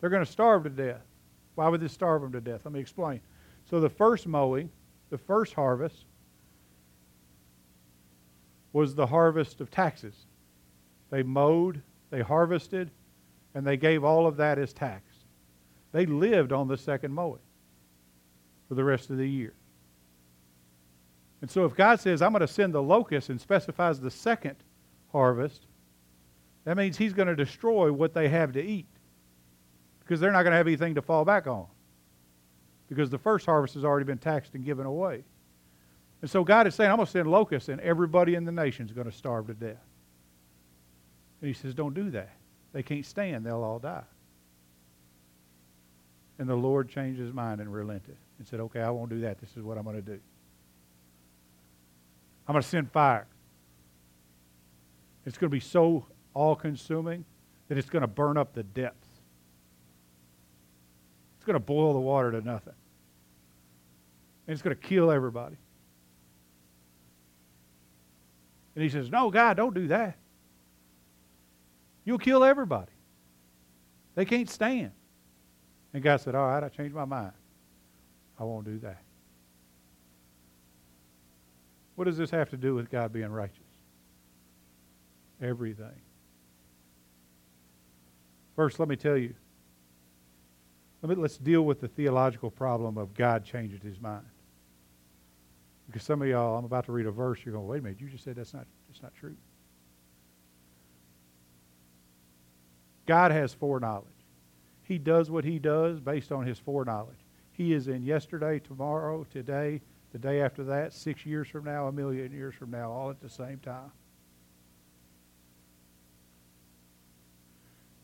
They're 0.00 0.10
going 0.10 0.24
to 0.24 0.30
starve 0.30 0.64
to 0.64 0.70
death. 0.70 1.02
Why 1.56 1.68
would 1.68 1.80
this 1.80 1.92
starve 1.92 2.22
them 2.22 2.32
to 2.32 2.40
death? 2.40 2.60
Let 2.64 2.72
me 2.72 2.80
explain. 2.80 3.20
So 3.68 3.80
the 3.80 3.90
first 3.90 4.26
mowing, 4.26 4.70
the 5.10 5.18
first 5.18 5.54
harvest, 5.54 6.04
was 8.72 8.94
the 8.94 9.06
harvest 9.06 9.60
of 9.60 9.70
taxes. 9.70 10.14
They 11.10 11.22
mowed, 11.22 11.82
they 12.10 12.20
harvested, 12.20 12.90
and 13.54 13.66
they 13.66 13.76
gave 13.76 14.04
all 14.04 14.26
of 14.26 14.36
that 14.36 14.58
as 14.58 14.72
tax. 14.72 15.02
They 15.92 16.06
lived 16.06 16.52
on 16.52 16.68
the 16.68 16.76
second 16.76 17.12
mowing 17.12 17.40
for 18.68 18.74
the 18.74 18.84
rest 18.84 19.10
of 19.10 19.16
the 19.16 19.28
year. 19.28 19.54
And 21.40 21.50
so 21.50 21.64
if 21.64 21.74
God 21.74 22.00
says, 22.00 22.20
I'm 22.20 22.32
going 22.32 22.40
to 22.40 22.48
send 22.48 22.74
the 22.74 22.82
locust 22.82 23.30
and 23.30 23.40
specifies 23.40 24.00
the 24.00 24.10
second 24.10 24.56
harvest, 25.12 25.66
that 26.64 26.76
means 26.76 26.96
he's 26.96 27.12
going 27.12 27.28
to 27.28 27.36
destroy 27.36 27.92
what 27.92 28.12
they 28.12 28.28
have 28.28 28.52
to 28.52 28.62
eat 28.62 28.88
because 30.00 30.20
they're 30.20 30.32
not 30.32 30.42
going 30.42 30.52
to 30.52 30.56
have 30.56 30.66
anything 30.66 30.94
to 30.96 31.02
fall 31.02 31.24
back 31.24 31.46
on 31.46 31.66
because 32.88 33.10
the 33.10 33.18
first 33.18 33.46
harvest 33.46 33.74
has 33.74 33.84
already 33.84 34.04
been 34.04 34.18
taxed 34.18 34.54
and 34.54 34.64
given 34.64 34.86
away. 34.86 35.22
And 36.20 36.30
so 36.30 36.42
God 36.42 36.66
is 36.66 36.74
saying, 36.74 36.90
I'm 36.90 36.96
going 36.96 37.06
to 37.06 37.12
send 37.12 37.30
locusts 37.30 37.68
and 37.68 37.80
everybody 37.80 38.34
in 38.34 38.44
the 38.44 38.52
nation 38.52 38.86
is 38.86 38.92
going 38.92 39.08
to 39.08 39.16
starve 39.16 39.46
to 39.46 39.54
death. 39.54 39.87
And 41.40 41.48
he 41.48 41.54
says, 41.54 41.74
Don't 41.74 41.94
do 41.94 42.10
that. 42.10 42.30
They 42.72 42.82
can't 42.82 43.06
stand, 43.06 43.44
they'll 43.44 43.62
all 43.62 43.78
die. 43.78 44.04
And 46.38 46.48
the 46.48 46.56
Lord 46.56 46.88
changed 46.88 47.18
his 47.18 47.32
mind 47.32 47.60
and 47.60 47.72
relented 47.72 48.16
and 48.38 48.46
said, 48.46 48.60
Okay, 48.60 48.80
I 48.80 48.90
won't 48.90 49.10
do 49.10 49.20
that. 49.20 49.40
This 49.40 49.56
is 49.56 49.62
what 49.62 49.78
I'm 49.78 49.84
going 49.84 49.96
to 49.96 50.02
do. 50.02 50.20
I'm 52.46 52.52
going 52.52 52.62
to 52.62 52.68
send 52.68 52.90
fire. 52.90 53.26
It's 55.26 55.36
going 55.36 55.50
to 55.50 55.54
be 55.54 55.60
so 55.60 56.06
all 56.32 56.56
consuming 56.56 57.24
that 57.68 57.76
it's 57.76 57.90
going 57.90 58.00
to 58.00 58.08
burn 58.08 58.36
up 58.36 58.54
the 58.54 58.62
depths. 58.62 59.08
It's 61.36 61.44
going 61.44 61.54
to 61.54 61.60
boil 61.60 61.92
the 61.92 62.00
water 62.00 62.32
to 62.32 62.40
nothing. 62.40 62.74
And 64.46 64.54
it's 64.54 64.62
going 64.62 64.74
to 64.74 64.82
kill 64.82 65.10
everybody. 65.10 65.56
And 68.74 68.82
he 68.82 68.88
says, 68.88 69.10
No, 69.10 69.30
God, 69.30 69.56
don't 69.56 69.74
do 69.74 69.88
that. 69.88 70.17
You'll 72.08 72.16
kill 72.16 72.42
everybody. 72.42 72.90
They 74.14 74.24
can't 74.24 74.48
stand. 74.48 74.92
And 75.92 76.02
God 76.02 76.22
said, 76.22 76.34
All 76.34 76.48
right, 76.48 76.64
I 76.64 76.70
changed 76.70 76.94
my 76.94 77.04
mind. 77.04 77.32
I 78.40 78.44
won't 78.44 78.64
do 78.64 78.78
that. 78.78 79.02
What 81.96 82.06
does 82.06 82.16
this 82.16 82.30
have 82.30 82.48
to 82.48 82.56
do 82.56 82.74
with 82.74 82.90
God 82.90 83.12
being 83.12 83.30
righteous? 83.30 83.58
Everything. 85.42 86.00
First, 88.56 88.80
let 88.80 88.88
me 88.88 88.96
tell 88.96 89.18
you. 89.18 89.34
Let 91.02 91.10
me, 91.10 91.22
let's 91.22 91.36
deal 91.36 91.60
with 91.60 91.82
the 91.82 91.88
theological 91.88 92.50
problem 92.50 92.96
of 92.96 93.12
God 93.12 93.44
changing 93.44 93.80
his 93.80 94.00
mind. 94.00 94.24
Because 95.86 96.04
some 96.04 96.22
of 96.22 96.28
y'all, 96.28 96.56
I'm 96.56 96.64
about 96.64 96.86
to 96.86 96.92
read 96.92 97.04
a 97.04 97.10
verse, 97.10 97.40
you're 97.44 97.52
going, 97.52 97.66
wait 97.66 97.80
a 97.80 97.82
minute, 97.82 98.00
you 98.00 98.08
just 98.08 98.24
said 98.24 98.36
that's 98.36 98.54
not, 98.54 98.66
that's 98.88 99.02
not 99.02 99.14
true. 99.14 99.36
God 103.08 103.32
has 103.32 103.54
foreknowledge. 103.54 104.04
He 104.82 104.98
does 104.98 105.30
what 105.30 105.44
he 105.44 105.58
does 105.58 105.98
based 105.98 106.30
on 106.30 106.46
his 106.46 106.58
foreknowledge. 106.58 107.16
He 107.52 107.72
is 107.72 107.88
in 107.88 108.02
yesterday, 108.02 108.58
tomorrow, 108.58 109.26
today, 109.30 109.80
the 110.12 110.18
day 110.18 110.42
after 110.42 110.62
that, 110.64 110.92
six 110.92 111.24
years 111.24 111.48
from 111.48 111.64
now, 111.64 111.86
a 111.86 111.92
million 111.92 112.30
years 112.32 112.54
from 112.54 112.70
now, 112.70 112.92
all 112.92 113.08
at 113.08 113.20
the 113.20 113.28
same 113.30 113.58
time. 113.60 113.90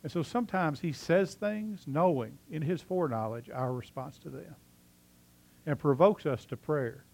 And 0.02 0.10
so 0.10 0.22
sometimes 0.22 0.80
he 0.80 0.92
says 0.92 1.34
things 1.34 1.84
knowing 1.86 2.38
in 2.50 2.62
his 2.62 2.80
foreknowledge 2.80 3.50
our 3.50 3.72
response 3.72 4.18
to 4.18 4.30
them 4.30 4.54
and 5.66 5.78
provokes 5.78 6.24
us 6.24 6.46
to 6.46 6.56
prayer 6.56 7.04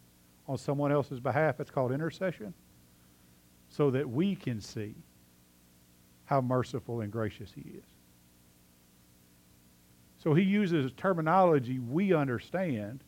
on 0.46 0.58
someone 0.58 0.92
else's 0.92 1.20
behalf. 1.20 1.58
It's 1.58 1.70
called 1.70 1.90
intercession 1.92 2.54
so 3.68 3.90
that 3.90 4.08
we 4.08 4.36
can 4.36 4.60
see 4.60 4.94
how 6.30 6.40
merciful 6.40 7.00
and 7.00 7.10
gracious 7.10 7.50
he 7.52 7.62
is. 7.62 7.84
So 10.22 10.32
he 10.32 10.44
uses 10.44 10.86
a 10.86 10.90
terminology 10.90 11.80
we 11.80 12.14
understand, 12.14 13.00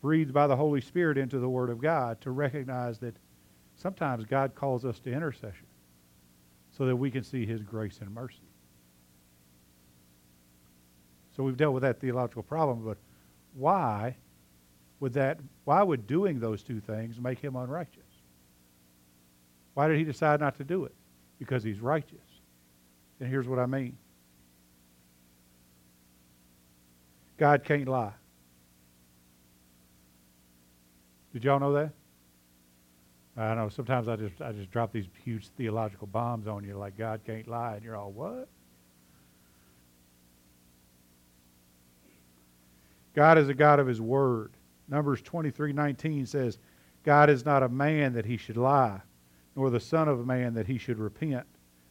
breathed 0.00 0.32
by 0.32 0.46
the 0.46 0.56
Holy 0.56 0.80
Spirit 0.80 1.18
into 1.18 1.38
the 1.38 1.48
Word 1.48 1.68
of 1.68 1.78
God, 1.78 2.18
to 2.22 2.30
recognize 2.30 2.98
that 3.00 3.14
sometimes 3.76 4.24
God 4.24 4.54
calls 4.54 4.86
us 4.86 4.98
to 5.00 5.12
intercession 5.12 5.66
so 6.78 6.86
that 6.86 6.96
we 6.96 7.10
can 7.10 7.22
see 7.22 7.44
his 7.44 7.62
grace 7.62 7.98
and 8.00 8.14
mercy. 8.14 8.40
So 11.36 11.42
we've 11.42 11.56
dealt 11.56 11.74
with 11.74 11.82
that 11.82 12.00
theological 12.00 12.44
problem, 12.44 12.82
but 12.82 12.96
why 13.52 14.16
would 15.00 15.12
that 15.12 15.38
why 15.66 15.82
would 15.82 16.06
doing 16.06 16.40
those 16.40 16.62
two 16.62 16.80
things 16.80 17.20
make 17.20 17.40
him 17.40 17.56
unrighteous? 17.56 18.02
Why 19.74 19.86
did 19.88 19.98
he 19.98 20.04
decide 20.04 20.40
not 20.40 20.56
to 20.56 20.64
do 20.64 20.86
it? 20.86 20.94
Because 21.38 21.62
he's 21.62 21.80
righteous. 21.80 22.18
And 23.20 23.28
here's 23.28 23.48
what 23.48 23.58
I 23.58 23.66
mean. 23.66 23.96
God 27.38 27.64
can't 27.64 27.88
lie. 27.88 28.14
Did 31.32 31.44
y'all 31.44 31.60
know 31.60 31.72
that? 31.74 31.92
I 33.36 33.54
know 33.54 33.68
sometimes 33.68 34.08
I 34.08 34.16
just 34.16 34.40
I 34.40 34.52
just 34.52 34.70
drop 34.70 34.92
these 34.92 35.06
huge 35.22 35.48
theological 35.48 36.06
bombs 36.06 36.46
on 36.46 36.64
you 36.64 36.78
like 36.78 36.96
God 36.96 37.20
can't 37.26 37.46
lie 37.46 37.74
and 37.74 37.84
you're 37.84 37.96
all 37.96 38.10
what? 38.10 38.48
God 43.14 43.36
is 43.36 43.48
a 43.48 43.54
God 43.54 43.80
of 43.80 43.86
his 43.86 44.00
word. 44.00 44.52
Numbers 44.88 45.20
23:19 45.22 46.26
says, 46.26 46.58
God 47.04 47.28
is 47.28 47.44
not 47.44 47.62
a 47.62 47.68
man 47.68 48.14
that 48.14 48.24
he 48.24 48.36
should 48.36 48.56
lie, 48.56 49.00
nor 49.56 49.70
the 49.70 49.80
son 49.80 50.06
of 50.06 50.24
man 50.26 50.54
that 50.54 50.66
he 50.66 50.76
should 50.76 50.98
repent. 50.98 51.46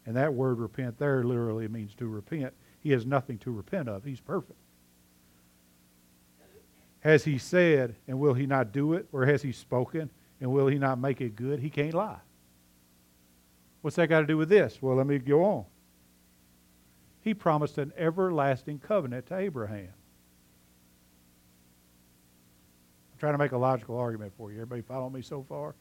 And 0.06 0.16
that 0.16 0.34
word 0.34 0.60
repent 0.60 1.00
there 1.00 1.24
literally 1.24 1.68
means 1.68 1.96
to 1.96 2.08
repent. 2.08 2.54
He 2.80 2.92
has 2.92 3.06
nothing 3.06 3.40
to 3.40 3.52
repent 3.52 3.90
of. 3.90 4.04
He's 4.04 4.20
perfect. 4.20 4.60
Has 7.00 7.24
he 7.24 7.40
said, 7.40 7.96
and 8.08 8.20
will 8.20 8.36
he 8.36 8.46
not 8.46 8.72
do 8.72 8.94
it? 8.94 9.08
Or 9.12 9.26
has 9.26 9.42
he 9.42 9.52
spoken, 9.52 10.12
and 10.40 10.52
will 10.52 10.68
he 10.68 10.78
not 10.78 11.00
make 11.00 11.22
it 11.22 11.36
good? 11.36 11.60
He 11.60 11.70
can't 11.70 11.94
lie. 11.94 12.20
What's 13.82 13.96
that 13.98 14.08
got 14.08 14.22
to 14.22 14.28
do 14.28 14.38
with 14.38 14.50
this? 14.50 14.80
Well, 14.82 14.96
let 14.96 15.08
me 15.08 15.18
go 15.20 15.44
on. 15.44 15.66
He 17.22 17.34
promised 17.34 17.80
an 17.80 17.92
everlasting 17.98 18.80
covenant 18.80 19.28
to 19.28 19.38
Abraham. 19.38 19.94
I'm 23.14 23.20
trying 23.20 23.34
to 23.34 23.40
make 23.40 23.52
a 23.52 23.58
logical 23.58 23.98
argument 23.98 24.34
for 24.38 24.52
you. 24.52 24.58
Everybody 24.58 24.82
follow 24.82 25.10
me 25.10 25.22
so 25.22 25.44
far? 25.48 25.76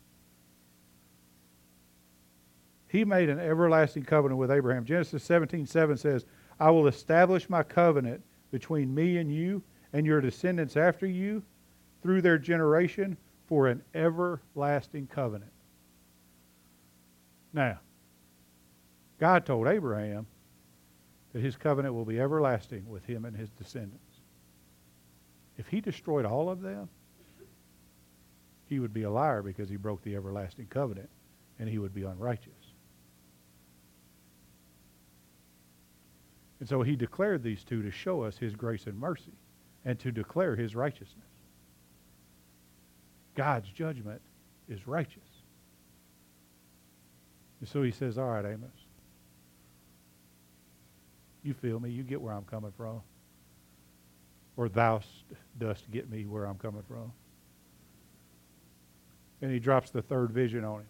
He 2.95 3.05
made 3.05 3.29
an 3.29 3.41
everlasting 3.41 4.05
covenant 4.05 4.39
with 4.39 4.53
Abraham. 4.53 4.85
Genesis 4.85 5.25
17 5.25 5.67
7 5.67 5.97
says, 5.97 6.27
I 6.61 6.71
will 6.71 6.87
establish 6.87 7.51
my 7.51 7.65
covenant 7.65 8.23
between 8.53 8.95
me 8.95 9.17
and 9.17 9.35
you 9.35 9.65
and 9.93 10.07
your 10.07 10.21
descendants 10.21 10.77
after 10.77 11.05
you 11.05 11.43
through 12.05 12.23
their 12.23 12.39
generation 12.39 13.17
for 13.49 13.67
an 13.67 13.83
everlasting 13.97 15.09
covenant. 15.09 15.51
Now, 17.53 17.81
God 19.19 19.45
told 19.45 19.67
Abraham 19.67 20.29
that 21.33 21.43
his 21.43 21.57
covenant 21.57 21.95
will 21.97 22.05
be 22.05 22.21
everlasting 22.21 22.89
with 22.89 23.05
him 23.07 23.25
and 23.25 23.37
his 23.37 23.51
descendants. 23.51 24.21
If 25.59 25.67
he 25.67 25.81
destroyed 25.81 26.27
all 26.27 26.49
of 26.49 26.61
them, 26.61 26.89
he 28.69 28.79
would 28.79 28.95
be 28.95 29.03
a 29.03 29.11
liar 29.11 29.43
because 29.43 29.69
he 29.69 29.75
broke 29.75 30.03
the 30.03 30.15
everlasting 30.15 30.69
covenant 30.69 31.11
and 31.59 31.69
he 31.69 31.79
would 31.79 31.93
be 31.93 32.05
unrighteous. 32.05 32.54
And 36.61 36.69
so 36.69 36.83
he 36.83 36.97
declared 36.97 37.43
these 37.43 37.65
two 37.65 37.83
to 37.83 37.91
show 37.91 38.23
us 38.23 38.39
his 38.39 38.55
grace 38.55 38.87
and 38.87 38.99
mercy 38.99 39.33
and 39.85 39.99
to 40.01 40.13
declare 40.13 40.57
his 40.57 40.75
righteousness. 40.75 41.27
God's 43.35 43.69
judgment 43.69 44.21
is 44.69 44.87
righteous. 44.87 45.23
And 47.61 47.69
so 47.69 47.83
he 47.83 47.91
says, 47.91 48.19
All 48.19 48.29
right, 48.29 48.45
Amos. 48.45 48.71
You 51.43 51.55
feel 51.55 51.79
me. 51.79 51.91
You 51.91 52.03
get 52.03 52.21
where 52.21 52.33
I'm 52.33 52.45
coming 52.45 52.73
from. 52.77 53.03
Or 54.57 54.69
thou 54.69 55.01
dost 55.59 55.91
get 55.91 56.11
me 56.11 56.25
where 56.27 56.45
I'm 56.45 56.59
coming 56.59 56.83
from. 56.89 57.13
And 59.43 59.53
he 59.53 59.59
drops 59.59 59.91
the 59.91 60.01
third 60.01 60.31
vision 60.31 60.65
on 60.65 60.81
him. 60.81 60.87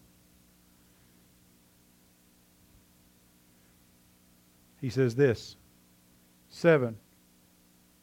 He 4.85 4.91
says 4.91 5.15
this 5.15 5.55
7, 6.49 6.95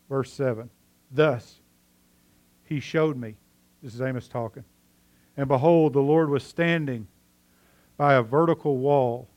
verse 0.09 0.33
7. 0.33 0.69
Thus 1.12 1.61
he 2.65 2.81
showed 2.81 3.17
me. 3.17 3.37
This 3.85 3.95
is 3.95 4.01
Amos 4.01 4.27
talking. 4.27 4.65
And 5.37 5.47
behold, 5.47 5.93
the 5.93 6.01
Lord 6.01 6.29
was 6.29 6.43
standing 6.43 7.07
by 7.97 8.15
a 8.15 8.23
vertical 8.23 8.79
wall 8.79 9.29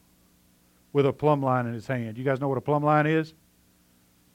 with 0.91 1.05
a 1.05 1.13
plumb 1.13 1.43
line 1.43 1.67
in 1.67 1.75
his 1.75 1.85
hand. 1.85 2.17
You 2.17 2.23
guys 2.23 2.41
know 2.41 2.47
what 2.47 2.57
a 2.57 2.61
plumb 2.61 2.83
line 2.83 3.05
is? 3.05 3.35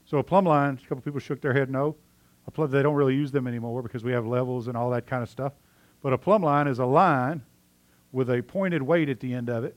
So 0.05 0.19
a 0.19 0.23
plumb 0.23 0.45
line, 0.45 0.79
a 0.81 0.89
couple 0.89 1.03
people 1.03 1.19
shook 1.19 1.41
their 1.41 1.53
head 1.53 1.69
no. 1.69 1.97
Plumb, 2.53 2.71
they 2.71 2.81
don't 2.81 2.95
really 2.95 3.17
use 3.17 3.33
them 3.33 3.49
anymore 3.49 3.83
because 3.83 4.05
we 4.05 4.13
have 4.13 4.25
levels 4.25 4.69
and 4.69 4.77
all 4.77 4.91
that 4.91 5.09
kind 5.09 5.25
of 5.25 5.29
stuff. 5.29 5.55
But 6.01 6.13
a 6.13 6.19
plumb 6.19 6.45
line 6.45 6.69
is 6.69 6.79
a 6.79 6.87
line 6.87 7.43
with 8.13 8.31
a 8.31 8.41
pointed 8.41 8.83
weight 8.83 9.09
at 9.09 9.19
the 9.19 9.35
end 9.35 9.51
of 9.51 9.65
it 9.65 9.77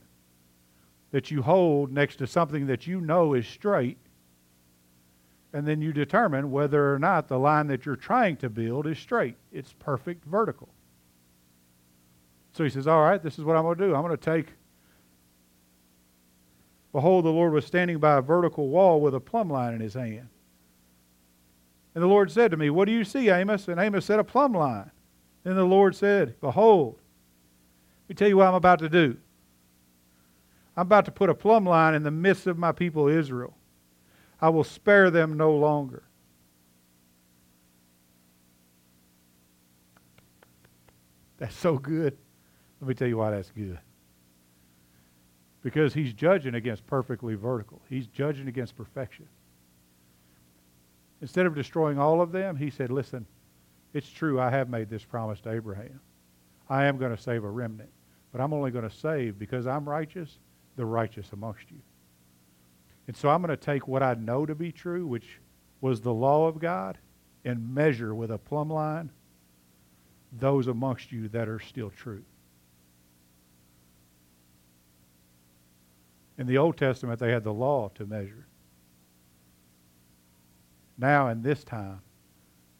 that 1.14 1.30
you 1.30 1.44
hold 1.44 1.92
next 1.92 2.16
to 2.16 2.26
something 2.26 2.66
that 2.66 2.88
you 2.88 3.00
know 3.00 3.36
is 3.36 3.48
straight. 3.48 4.00
And 5.54 5.66
then 5.66 5.80
you 5.80 5.94
determine 5.94 6.50
whether 6.50 6.92
or 6.92 6.98
not 6.98 7.28
the 7.28 7.38
line 7.38 7.68
that 7.68 7.86
you're 7.86 7.96
trying 7.96 8.36
to 8.38 8.50
build 8.50 8.88
is 8.88 8.98
straight. 8.98 9.36
It's 9.52 9.74
perfect 9.74 10.26
vertical. 10.26 10.70
So 12.54 12.64
he 12.64 12.70
says, 12.72 12.88
All 12.88 13.04
right, 13.04 13.22
this 13.22 13.38
is 13.38 13.46
what 13.46 13.56
I'm 13.56 13.62
going 13.62 13.78
to 13.78 13.88
do. 13.88 13.96
I'm 13.96 14.02
going 14.02 14.18
to 14.18 14.18
take. 14.18 14.48
Behold, 16.92 17.26
the 17.26 17.30
Lord 17.30 17.54
was 17.54 17.66
standing 17.66 18.00
by 18.00 18.18
a 18.18 18.22
vertical 18.22 18.68
wall 18.70 19.00
with 19.00 19.14
a 19.14 19.20
plumb 19.20 19.52
line 19.52 19.76
in 19.76 19.82
his 19.82 19.94
hand. 19.94 20.30
And 21.94 22.04
the 22.04 22.08
Lord 22.08 22.32
said 22.32 22.50
to 22.50 22.58
me, 22.58 22.72
What 22.72 22.86
do 22.86 22.92
you 22.92 23.04
see, 23.04 23.30
Amos? 23.30 23.68
And 23.68 23.80
Amos 23.80 24.04
said, 24.04 24.18
A 24.18 24.24
plumb 24.24 24.54
line. 24.54 24.90
Then 25.44 25.56
the 25.56 25.64
Lord 25.64 25.96
said, 25.96 26.40
Behold, 26.42 26.96
let 26.96 28.10
me 28.10 28.16
tell 28.16 28.28
you 28.28 28.38
what 28.38 28.48
I'm 28.48 28.56
about 28.56 28.80
to 28.80 28.90
do. 28.90 29.18
I'm 30.76 30.84
about 30.84 31.06
to 31.06 31.12
put 31.12 31.30
a 31.30 31.36
plumb 31.36 31.66
line 31.66 31.94
in 31.94 32.04
the 32.04 32.12
midst 32.12 32.48
of 32.48 32.58
my 32.58 32.72
people 32.72 33.08
Israel. 33.08 33.56
I 34.42 34.50
will 34.50 34.64
spare 34.64 35.12
them 35.12 35.38
no 35.38 35.56
longer. 35.56 36.04
That's 41.38 41.56
so 41.56 41.78
good. 41.78 42.18
Let 42.82 42.88
me 42.88 42.94
tell 42.94 43.08
you 43.08 43.18
why 43.18 43.32
that's 43.32 43.52
good. 43.52 43.80
Because 45.62 45.94
he's 45.94 46.14
judging 46.14 46.56
against 46.56 46.86
perfectly 46.88 47.36
vertical, 47.36 47.82
he's 47.90 48.08
judging 48.08 48.48
against 48.48 48.76
perfection. 48.76 49.28
Instead 51.22 51.46
of 51.46 51.56
destroying 51.56 51.98
all 51.98 52.20
of 52.20 52.34
them, 52.34 52.58
he 52.58 52.70
said, 52.70 52.92
Listen, 52.92 53.26
it's 53.94 54.10
true, 54.10 54.42
I 54.42 54.50
have 54.50 54.70
made 54.70 54.90
this 54.90 55.06
promise 55.06 55.40
to 55.42 55.52
Abraham. 55.52 56.02
I 56.70 56.86
am 56.86 56.98
going 56.98 57.16
to 57.16 57.22
save 57.22 57.44
a 57.44 57.50
remnant, 57.50 57.92
but 58.32 58.42
I'm 58.42 58.54
only 58.54 58.72
going 58.72 58.90
to 58.90 58.96
save 58.96 59.40
because 59.40 59.68
I'm 59.68 59.88
righteous, 59.88 60.40
the 60.76 60.86
righteous 60.86 61.32
amongst 61.34 61.70
you. 61.72 61.80
And 63.08 63.16
so 63.16 63.30
I'm 63.30 63.42
going 63.42 63.50
to 63.50 63.58
take 63.58 63.88
what 63.88 64.04
I 64.04 64.14
know 64.14 64.46
to 64.46 64.56
be 64.56 64.72
true, 64.72 65.06
which 65.06 65.40
was 65.82 66.02
the 66.02 66.14
law 66.14 66.48
of 66.48 66.60
God, 66.60 66.98
and 67.46 67.74
measure 67.74 68.16
with 68.16 68.32
a 68.32 68.38
plumb 68.38 68.70
line 68.70 69.12
those 70.40 70.68
amongst 70.68 71.12
you 71.12 71.28
that 71.30 71.48
are 71.48 71.60
still 71.60 71.92
true. 71.92 72.24
In 76.38 76.48
the 76.48 76.58
Old 76.58 76.78
Testament, 76.78 77.20
they 77.20 77.32
had 77.32 77.44
the 77.44 77.54
law 77.54 77.90
to 77.96 78.06
measure. 78.06 78.48
Now, 80.98 81.28
in 81.28 81.42
this 81.42 81.64
time, 81.64 82.02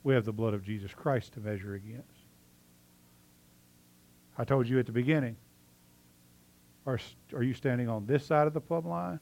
we 0.04 0.14
have 0.14 0.26
the 0.26 0.34
blood 0.34 0.54
of 0.54 0.64
Jesus 0.64 0.92
Christ 0.94 1.34
to 1.34 1.40
measure 1.40 1.76
against. 1.76 2.08
I 4.38 4.44
told 4.44 4.68
you 4.68 4.80
at 4.80 4.86
the 4.86 4.92
beginning, 4.92 5.36
are, 6.86 7.00
are 7.34 7.44
you 7.44 7.54
standing 7.54 7.90
on 7.90 8.06
this 8.06 8.26
side 8.26 8.48
of 8.48 8.54
the 8.54 8.62
plumb 8.62 8.88
line? 8.88 9.20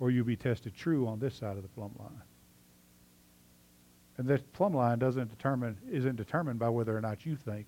Or 0.00 0.10
you'll 0.10 0.24
be 0.24 0.36
tested 0.36 0.74
true 0.74 1.06
on 1.06 1.18
this 1.18 1.34
side 1.34 1.56
of 1.56 1.62
the 1.62 1.68
plumb 1.68 1.94
line? 1.98 2.22
And 4.18 4.26
this 4.26 4.42
plumb 4.52 4.74
line 4.74 4.98
doesn't 4.98 5.30
determine 5.30 5.76
isn't 5.90 6.16
determined 6.16 6.58
by 6.58 6.68
whether 6.68 6.96
or 6.96 7.00
not 7.00 7.24
you 7.24 7.34
think 7.34 7.66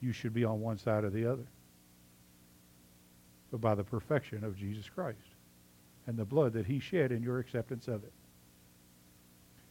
you 0.00 0.12
should 0.12 0.34
be 0.34 0.44
on 0.44 0.60
one 0.60 0.78
side 0.78 1.04
or 1.04 1.10
the 1.10 1.30
other. 1.30 1.46
But 3.50 3.60
by 3.60 3.74
the 3.74 3.84
perfection 3.84 4.44
of 4.44 4.56
Jesus 4.56 4.88
Christ 4.88 5.18
and 6.06 6.16
the 6.16 6.24
blood 6.24 6.52
that 6.52 6.66
he 6.66 6.78
shed 6.78 7.10
in 7.10 7.22
your 7.22 7.38
acceptance 7.38 7.88
of 7.88 8.04
it. 8.04 8.12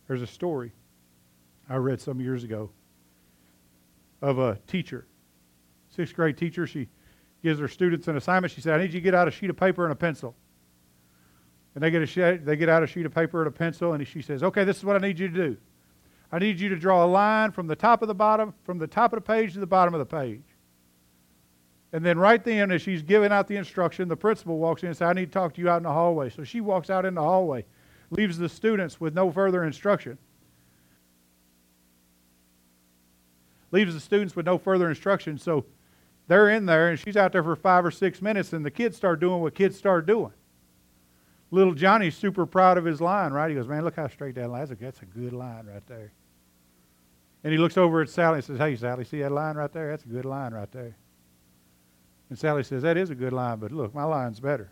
There's 0.08 0.22
a 0.22 0.28
story 0.28 0.72
I 1.70 1.76
read 1.76 2.02
some 2.02 2.20
years 2.20 2.44
ago 2.44 2.70
of 4.22 4.40
a 4.40 4.60
teacher, 4.68 5.06
sixth 5.90 6.16
grade 6.16 6.38
teacher. 6.38 6.68
She 6.68 6.88
gives 7.46 7.60
her 7.60 7.68
students 7.68 8.08
an 8.08 8.18
assignment. 8.18 8.52
She 8.52 8.60
said, 8.60 8.74
I 8.74 8.82
need 8.82 8.92
you 8.92 9.00
to 9.00 9.04
get 9.04 9.14
out 9.14 9.28
a 9.28 9.32
sheet 9.32 9.52
of 9.52 9.56
paper 9.56 9.84
and 9.86 9.94
a 9.94 9.96
pencil. 9.96 10.36
And 11.76 11.84
they 11.84 11.92
get, 11.92 12.02
a 12.02 12.06
sheet, 12.08 12.44
they 12.44 12.56
get 12.56 12.70
out 12.70 12.82
a 12.82 12.88
sheet 12.88 13.06
of 13.06 13.14
paper 13.14 13.40
and 13.40 13.48
a 13.48 13.52
pencil, 13.52 13.94
and 13.94 14.06
she 14.08 14.24
says, 14.24 14.42
Okay, 14.42 14.64
this 14.64 14.78
is 14.78 14.84
what 14.84 14.96
I 14.96 15.08
need 15.08 15.20
you 15.20 15.28
to 15.28 15.34
do. 15.34 15.58
I 16.32 16.40
need 16.40 16.60
you 16.60 16.70
to 16.70 16.76
draw 16.76 17.06
a 17.06 17.08
line 17.08 17.52
from 17.52 17.68
the 17.68 17.76
top 17.76 18.02
of 18.02 18.08
the 18.08 18.16
bottom, 18.16 18.56
from 18.64 18.80
the 18.80 18.88
top 18.88 19.14
of 19.14 19.18
the 19.18 19.22
page 19.22 19.54
to 19.54 19.60
the 19.60 19.68
bottom 19.68 19.94
of 19.94 20.00
the 20.00 20.06
page. 20.06 20.42
And 21.94 22.04
then 22.04 22.18
right 22.18 22.44
then, 22.44 22.72
as 22.72 22.82
she's 22.82 23.04
giving 23.04 23.32
out 23.32 23.48
the 23.48 23.58
instruction, 23.58 24.08
the 24.08 24.18
principal 24.18 24.58
walks 24.58 24.82
in 24.82 24.88
and 24.88 24.98
says, 24.98 25.08
I 25.08 25.14
need 25.14 25.28
to 25.28 25.32
talk 25.32 25.54
to 25.54 25.62
you 25.62 25.70
out 25.70 25.78
in 25.78 25.84
the 25.84 25.94
hallway. 25.94 26.32
So 26.32 26.44
she 26.44 26.62
walks 26.62 26.90
out 26.90 27.06
in 27.06 27.14
the 27.14 27.22
hallway, 27.22 27.64
leaves 28.10 28.40
the 28.40 28.50
students 28.50 29.00
with 29.00 29.14
no 29.14 29.32
further 29.32 29.64
instruction. 29.64 30.18
leaves 33.76 33.94
the 33.94 34.00
students 34.00 34.38
with 34.38 34.46
no 34.46 34.58
further 34.58 34.88
instruction. 34.88 35.38
So 35.38 35.66
they're 36.28 36.50
in 36.50 36.66
there, 36.66 36.90
and 36.90 37.00
she's 37.00 37.18
out 37.18 37.32
there 37.32 37.44
for 37.44 37.56
five 37.56 37.86
or 37.86 37.92
six 37.92 38.22
minutes, 38.22 38.54
and 38.54 38.66
the 38.66 38.72
kids 38.72 38.98
start 38.98 39.20
doing 39.20 39.42
what 39.42 39.54
kids 39.54 39.78
start 39.78 40.06
doing. 40.06 40.34
Little 41.52 41.74
Johnny's 41.74 42.18
super 42.18 42.46
proud 42.46 42.78
of 42.78 42.86
his 42.86 43.00
line, 43.00 43.32
right? 43.32 43.50
He 43.50 43.56
goes, 43.56 43.68
Man, 43.68 43.84
look 43.84 43.96
how 43.96 44.08
straight 44.08 44.36
that 44.36 44.50
line 44.50 44.64
is. 44.64 44.70
That's 44.70 45.02
a 45.02 45.06
good 45.06 45.34
line 45.34 45.68
right 45.68 45.86
there. 45.88 46.12
And 47.44 47.54
he 47.54 47.60
looks 47.60 47.78
over 47.78 48.02
at 48.02 48.10
Sally 48.10 48.38
and 48.38 48.44
says, 48.44 48.58
Hey, 48.58 48.76
Sally, 48.76 49.06
see 49.06 49.22
that 49.22 49.32
line 49.32 49.56
right 49.56 49.72
there? 49.72 49.92
That's 49.92 50.04
a 50.04 50.10
good 50.10 50.26
line 50.26 50.54
right 50.54 50.72
there. 50.72 50.98
And 52.30 52.40
Sally 52.40 52.64
says, 52.64 52.82
That 52.82 52.98
is 52.98 53.12
a 53.12 53.16
good 53.16 53.34
line, 53.34 53.60
but 53.60 53.72
look, 53.72 53.94
my 53.94 54.04
line's 54.04 54.40
better. 54.40 54.72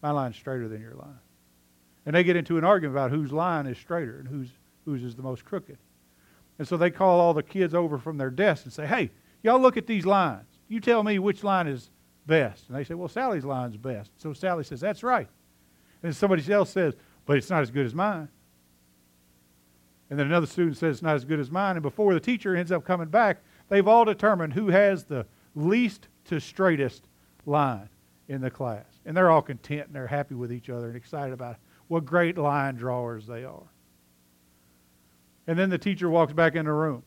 My 0.00 0.12
line's 0.12 0.36
straighter 0.36 0.68
than 0.68 0.80
your 0.80 0.94
line. 0.94 1.18
And 2.06 2.14
they 2.14 2.22
get 2.22 2.36
into 2.36 2.56
an 2.56 2.64
argument 2.64 2.96
about 2.96 3.10
whose 3.10 3.32
line 3.32 3.66
is 3.66 3.78
straighter 3.78 4.18
and 4.18 4.28
whose, 4.28 4.50
whose 4.84 5.02
is 5.02 5.16
the 5.16 5.22
most 5.22 5.44
crooked. 5.44 5.78
And 6.58 6.68
so 6.68 6.76
they 6.76 6.90
call 6.90 7.18
all 7.20 7.34
the 7.34 7.42
kids 7.42 7.74
over 7.74 7.98
from 7.98 8.16
their 8.16 8.30
desks 8.30 8.64
and 8.64 8.72
say, 8.72 8.86
hey, 8.86 9.10
y'all 9.44 9.60
look 9.60 9.76
at 9.76 9.86
these 9.86 10.04
lines. 10.04 10.48
You 10.66 10.80
tell 10.80 11.04
me 11.04 11.20
which 11.20 11.44
line 11.44 11.68
is 11.68 11.90
best. 12.26 12.68
And 12.68 12.76
they 12.76 12.82
say, 12.82 12.94
well, 12.94 13.06
Sally's 13.08 13.44
line's 13.44 13.76
best. 13.76 14.10
So 14.16 14.32
Sally 14.32 14.64
says, 14.64 14.80
that's 14.80 15.04
right. 15.04 15.28
And 16.02 16.16
somebody 16.16 16.52
else 16.52 16.70
says, 16.70 16.94
but 17.26 17.36
it's 17.36 17.50
not 17.50 17.62
as 17.62 17.70
good 17.70 17.86
as 17.86 17.94
mine. 17.94 18.28
And 20.10 20.18
then 20.18 20.26
another 20.26 20.46
student 20.46 20.76
says 20.76 20.96
it's 20.96 21.02
not 21.02 21.14
as 21.14 21.24
good 21.24 21.40
as 21.40 21.50
mine. 21.50 21.76
And 21.76 21.82
before 21.82 22.12
the 22.12 22.20
teacher 22.20 22.56
ends 22.56 22.72
up 22.72 22.84
coming 22.84 23.08
back, 23.08 23.42
they've 23.68 23.86
all 23.86 24.04
determined 24.04 24.52
who 24.52 24.68
has 24.68 25.04
the 25.04 25.26
least 25.54 26.08
to 26.26 26.40
straightest 26.40 27.08
line 27.46 27.88
in 28.28 28.40
the 28.40 28.50
class. 28.50 28.86
And 29.04 29.16
they're 29.16 29.30
all 29.30 29.42
content 29.42 29.86
and 29.86 29.94
they're 29.94 30.06
happy 30.06 30.34
with 30.34 30.52
each 30.52 30.70
other 30.70 30.88
and 30.88 30.96
excited 30.96 31.32
about 31.32 31.56
what 31.88 32.04
great 32.04 32.38
line 32.38 32.74
drawers 32.74 33.26
they 33.26 33.44
are. 33.44 33.62
And 35.46 35.58
then 35.58 35.68
the 35.68 35.78
teacher 35.78 36.08
walks 36.08 36.32
back 36.32 36.54
in 36.54 36.64
the 36.64 36.72
room. 36.72 37.02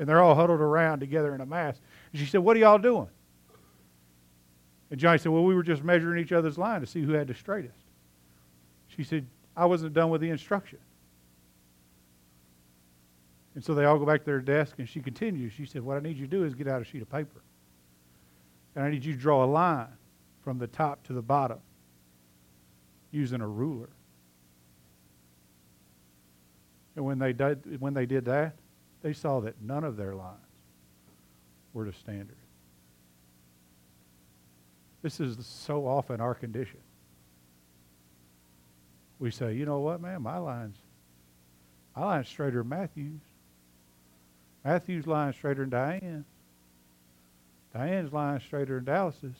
And 0.00 0.08
they're 0.08 0.22
all 0.22 0.34
huddled 0.34 0.60
around 0.60 1.00
together 1.00 1.34
in 1.34 1.42
a 1.42 1.46
mass. 1.46 1.78
And 2.10 2.18
she 2.18 2.26
said, 2.26 2.40
What 2.40 2.56
are 2.56 2.60
y'all 2.60 2.78
doing? 2.78 3.08
And 4.90 4.98
Johnny 4.98 5.18
said, 5.18 5.30
Well, 5.30 5.44
we 5.44 5.54
were 5.54 5.62
just 5.62 5.84
measuring 5.84 6.24
each 6.24 6.32
other's 6.32 6.56
line 6.56 6.80
to 6.80 6.86
see 6.86 7.02
who 7.02 7.12
had 7.12 7.28
the 7.28 7.34
straightest. 7.34 7.76
She 8.88 9.04
said, 9.04 9.26
I 9.54 9.66
wasn't 9.66 9.92
done 9.92 10.08
with 10.08 10.22
the 10.22 10.30
instruction. 10.30 10.78
And 13.54 13.62
so 13.62 13.74
they 13.74 13.84
all 13.84 13.98
go 13.98 14.06
back 14.06 14.20
to 14.20 14.24
their 14.24 14.40
desk, 14.40 14.76
and 14.78 14.88
she 14.88 15.00
continues. 15.00 15.52
She 15.52 15.66
said, 15.66 15.82
What 15.82 15.98
I 15.98 16.00
need 16.00 16.16
you 16.16 16.26
to 16.26 16.30
do 16.30 16.44
is 16.44 16.54
get 16.54 16.66
out 16.66 16.80
a 16.80 16.84
sheet 16.84 17.02
of 17.02 17.10
paper. 17.10 17.42
And 18.74 18.82
I 18.82 18.90
need 18.90 19.04
you 19.04 19.12
to 19.12 19.18
draw 19.18 19.44
a 19.44 19.46
line 19.46 19.88
from 20.42 20.58
the 20.58 20.66
top 20.66 21.02
to 21.08 21.12
the 21.12 21.20
bottom 21.20 21.58
using 23.10 23.42
a 23.42 23.46
ruler. 23.46 23.90
And 26.96 27.04
when 27.04 27.18
they 27.18 27.34
did, 27.34 27.80
when 27.82 27.92
they 27.92 28.06
did 28.06 28.24
that, 28.24 28.54
they 29.02 29.12
saw 29.12 29.40
that 29.40 29.60
none 29.62 29.84
of 29.84 29.96
their 29.96 30.14
lines 30.14 30.38
were 31.72 31.84
to 31.84 31.92
standard. 31.92 32.36
This 35.02 35.20
is 35.20 35.44
so 35.46 35.86
often 35.86 36.20
our 36.20 36.34
condition. 36.34 36.80
We 39.18 39.30
say, 39.30 39.54
you 39.54 39.64
know 39.64 39.80
what, 39.80 40.00
man, 40.00 40.22
my 40.22 40.38
line's 40.38 40.76
my 41.96 42.04
line's 42.04 42.28
straighter 42.28 42.58
than 42.58 42.68
Matthew's. 42.68 43.20
Matthew's 44.64 45.06
line 45.06 45.32
straighter 45.32 45.62
than 45.62 45.70
Diane's. 45.70 46.26
Diane's 47.74 48.12
line 48.12 48.40
straighter 48.40 48.76
than 48.76 48.84
Dallas's. 48.84 49.36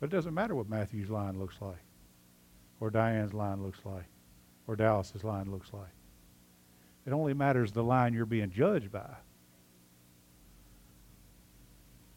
But 0.00 0.12
it 0.12 0.16
doesn't 0.16 0.34
matter 0.34 0.54
what 0.54 0.68
Matthew's 0.68 1.08
line 1.08 1.38
looks 1.38 1.56
like, 1.60 1.83
or 2.80 2.90
Diane's 2.90 3.34
line 3.34 3.62
looks 3.62 3.80
like, 3.84 4.08
or 4.66 4.76
Dallas's 4.76 5.24
line 5.24 5.50
looks 5.50 5.72
like. 5.72 5.92
It 7.06 7.12
only 7.12 7.34
matters 7.34 7.72
the 7.72 7.82
line 7.82 8.14
you're 8.14 8.26
being 8.26 8.50
judged 8.50 8.90
by. 8.90 9.14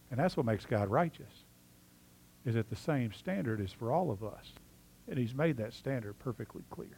And 0.10 0.20
that's 0.20 0.38
what 0.38 0.46
makes 0.46 0.66
God 0.66 0.90
righteous. 0.90 1.44
Is 2.46 2.56
that 2.56 2.70
the 2.70 2.76
same 2.76 3.12
standard 3.12 3.60
is 3.60 3.74
for 3.74 3.92
all 3.92 4.10
of 4.10 4.24
us. 4.24 4.54
And 5.10 5.20
he's 5.20 5.36
made 5.36 5.58
that 5.58 5.74
standard 5.74 6.18
perfectly 6.20 6.64
clear. 6.70 6.98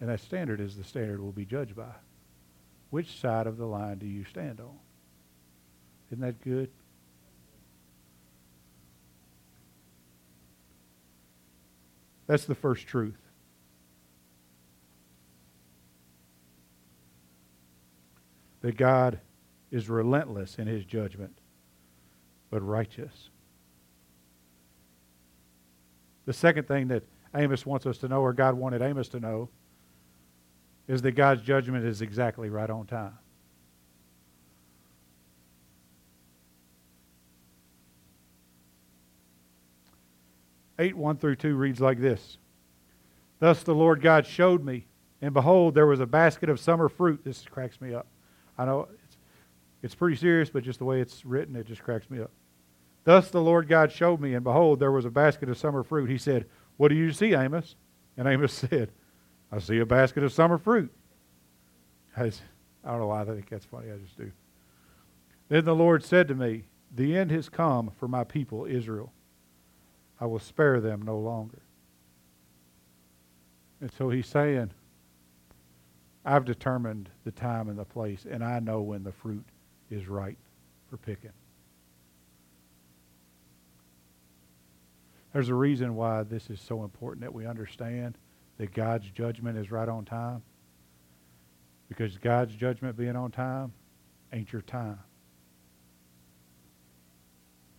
And 0.00 0.08
that 0.08 0.20
standard 0.20 0.60
is 0.60 0.76
the 0.76 0.84
standard 0.84 1.20
we'll 1.20 1.32
be 1.32 1.44
judged 1.44 1.76
by. 1.76 1.94
Which 2.90 3.20
side 3.20 3.46
of 3.46 3.56
the 3.56 3.66
line 3.66 3.98
do 3.98 4.06
you 4.06 4.24
stand 4.24 4.60
on? 4.60 4.78
Isn't 6.10 6.20
that 6.20 6.40
good? 6.40 6.70
That's 12.26 12.44
the 12.44 12.54
first 12.54 12.86
truth. 12.86 13.18
That 18.62 18.76
God 18.76 19.20
is 19.70 19.88
relentless 19.88 20.58
in 20.58 20.66
his 20.66 20.84
judgment, 20.84 21.38
but 22.50 22.60
righteous. 22.62 23.30
The 26.24 26.32
second 26.32 26.66
thing 26.66 26.88
that 26.88 27.04
Amos 27.34 27.64
wants 27.64 27.86
us 27.86 27.98
to 27.98 28.08
know, 28.08 28.20
or 28.20 28.32
God 28.32 28.54
wanted 28.54 28.82
Amos 28.82 29.08
to 29.08 29.20
know, 29.20 29.48
is 30.88 31.02
that 31.02 31.12
God's 31.12 31.42
judgment 31.42 31.84
is 31.84 32.02
exactly 32.02 32.48
right 32.48 32.70
on 32.70 32.86
time. 32.86 33.18
Eight 40.78 40.96
one 40.96 41.16
through 41.16 41.36
two 41.36 41.56
reads 41.56 41.80
like 41.80 42.00
this. 42.00 42.38
Thus 43.38 43.62
the 43.62 43.74
Lord 43.74 44.00
God 44.00 44.26
showed 44.26 44.64
me, 44.64 44.86
and 45.20 45.32
behold, 45.32 45.74
there 45.74 45.86
was 45.86 46.00
a 46.00 46.06
basket 46.06 46.48
of 46.48 46.60
summer 46.60 46.88
fruit. 46.88 47.22
This 47.24 47.44
cracks 47.44 47.80
me 47.80 47.94
up. 47.94 48.06
I 48.58 48.64
know 48.64 48.88
it's, 49.04 49.16
it's 49.82 49.94
pretty 49.94 50.16
serious, 50.16 50.50
but 50.50 50.62
just 50.62 50.78
the 50.78 50.84
way 50.84 51.00
it's 51.00 51.24
written, 51.24 51.56
it 51.56 51.66
just 51.66 51.82
cracks 51.82 52.10
me 52.10 52.20
up. 52.20 52.30
Thus 53.04 53.30
the 53.30 53.40
Lord 53.40 53.68
God 53.68 53.92
showed 53.92 54.20
me, 54.20 54.34
and 54.34 54.42
behold, 54.42 54.80
there 54.80 54.92
was 54.92 55.04
a 55.04 55.10
basket 55.10 55.48
of 55.48 55.56
summer 55.56 55.82
fruit. 55.82 56.10
He 56.10 56.18
said, 56.18 56.46
What 56.76 56.88
do 56.88 56.94
you 56.94 57.12
see, 57.12 57.34
Amos? 57.34 57.76
And 58.16 58.26
Amos 58.26 58.52
said, 58.70 58.90
I 59.52 59.58
see 59.58 59.78
a 59.78 59.86
basket 59.86 60.24
of 60.24 60.32
summer 60.32 60.58
fruit. 60.58 60.92
I, 62.16 62.24
I 62.24 62.90
don't 62.90 63.00
know 63.00 63.06
why 63.06 63.22
I 63.22 63.24
think 63.24 63.48
that's 63.48 63.64
funny. 63.64 63.90
I 63.90 63.96
just 63.98 64.16
do. 64.16 64.32
Then 65.48 65.64
the 65.64 65.74
Lord 65.74 66.04
said 66.04 66.28
to 66.28 66.34
me, 66.34 66.64
The 66.94 67.16
end 67.16 67.30
has 67.30 67.48
come 67.48 67.90
for 67.98 68.08
my 68.08 68.24
people, 68.24 68.66
Israel. 68.66 69.12
I 70.20 70.26
will 70.26 70.38
spare 70.38 70.80
them 70.80 71.02
no 71.02 71.18
longer. 71.18 71.62
And 73.80 73.90
so 73.92 74.08
he's 74.08 74.26
saying, 74.26 74.70
I've 76.24 76.44
determined 76.44 77.10
the 77.24 77.30
time 77.30 77.68
and 77.68 77.78
the 77.78 77.84
place, 77.84 78.26
and 78.28 78.42
I 78.42 78.58
know 78.58 78.80
when 78.80 79.04
the 79.04 79.12
fruit 79.12 79.44
is 79.90 80.08
ripe 80.08 80.38
for 80.90 80.96
picking. 80.96 81.32
There's 85.32 85.50
a 85.50 85.54
reason 85.54 85.94
why 85.94 86.22
this 86.22 86.48
is 86.48 86.60
so 86.60 86.82
important 86.82 87.20
that 87.20 87.34
we 87.34 87.46
understand 87.46 88.16
that 88.56 88.72
God's 88.72 89.10
judgment 89.10 89.58
is 89.58 89.70
right 89.70 89.88
on 89.88 90.04
time. 90.04 90.42
Because 91.88 92.16
God's 92.18 92.54
judgment 92.54 92.96
being 92.96 93.14
on 93.16 93.30
time 93.30 93.72
ain't 94.32 94.52
your 94.52 94.62
time. 94.62 94.98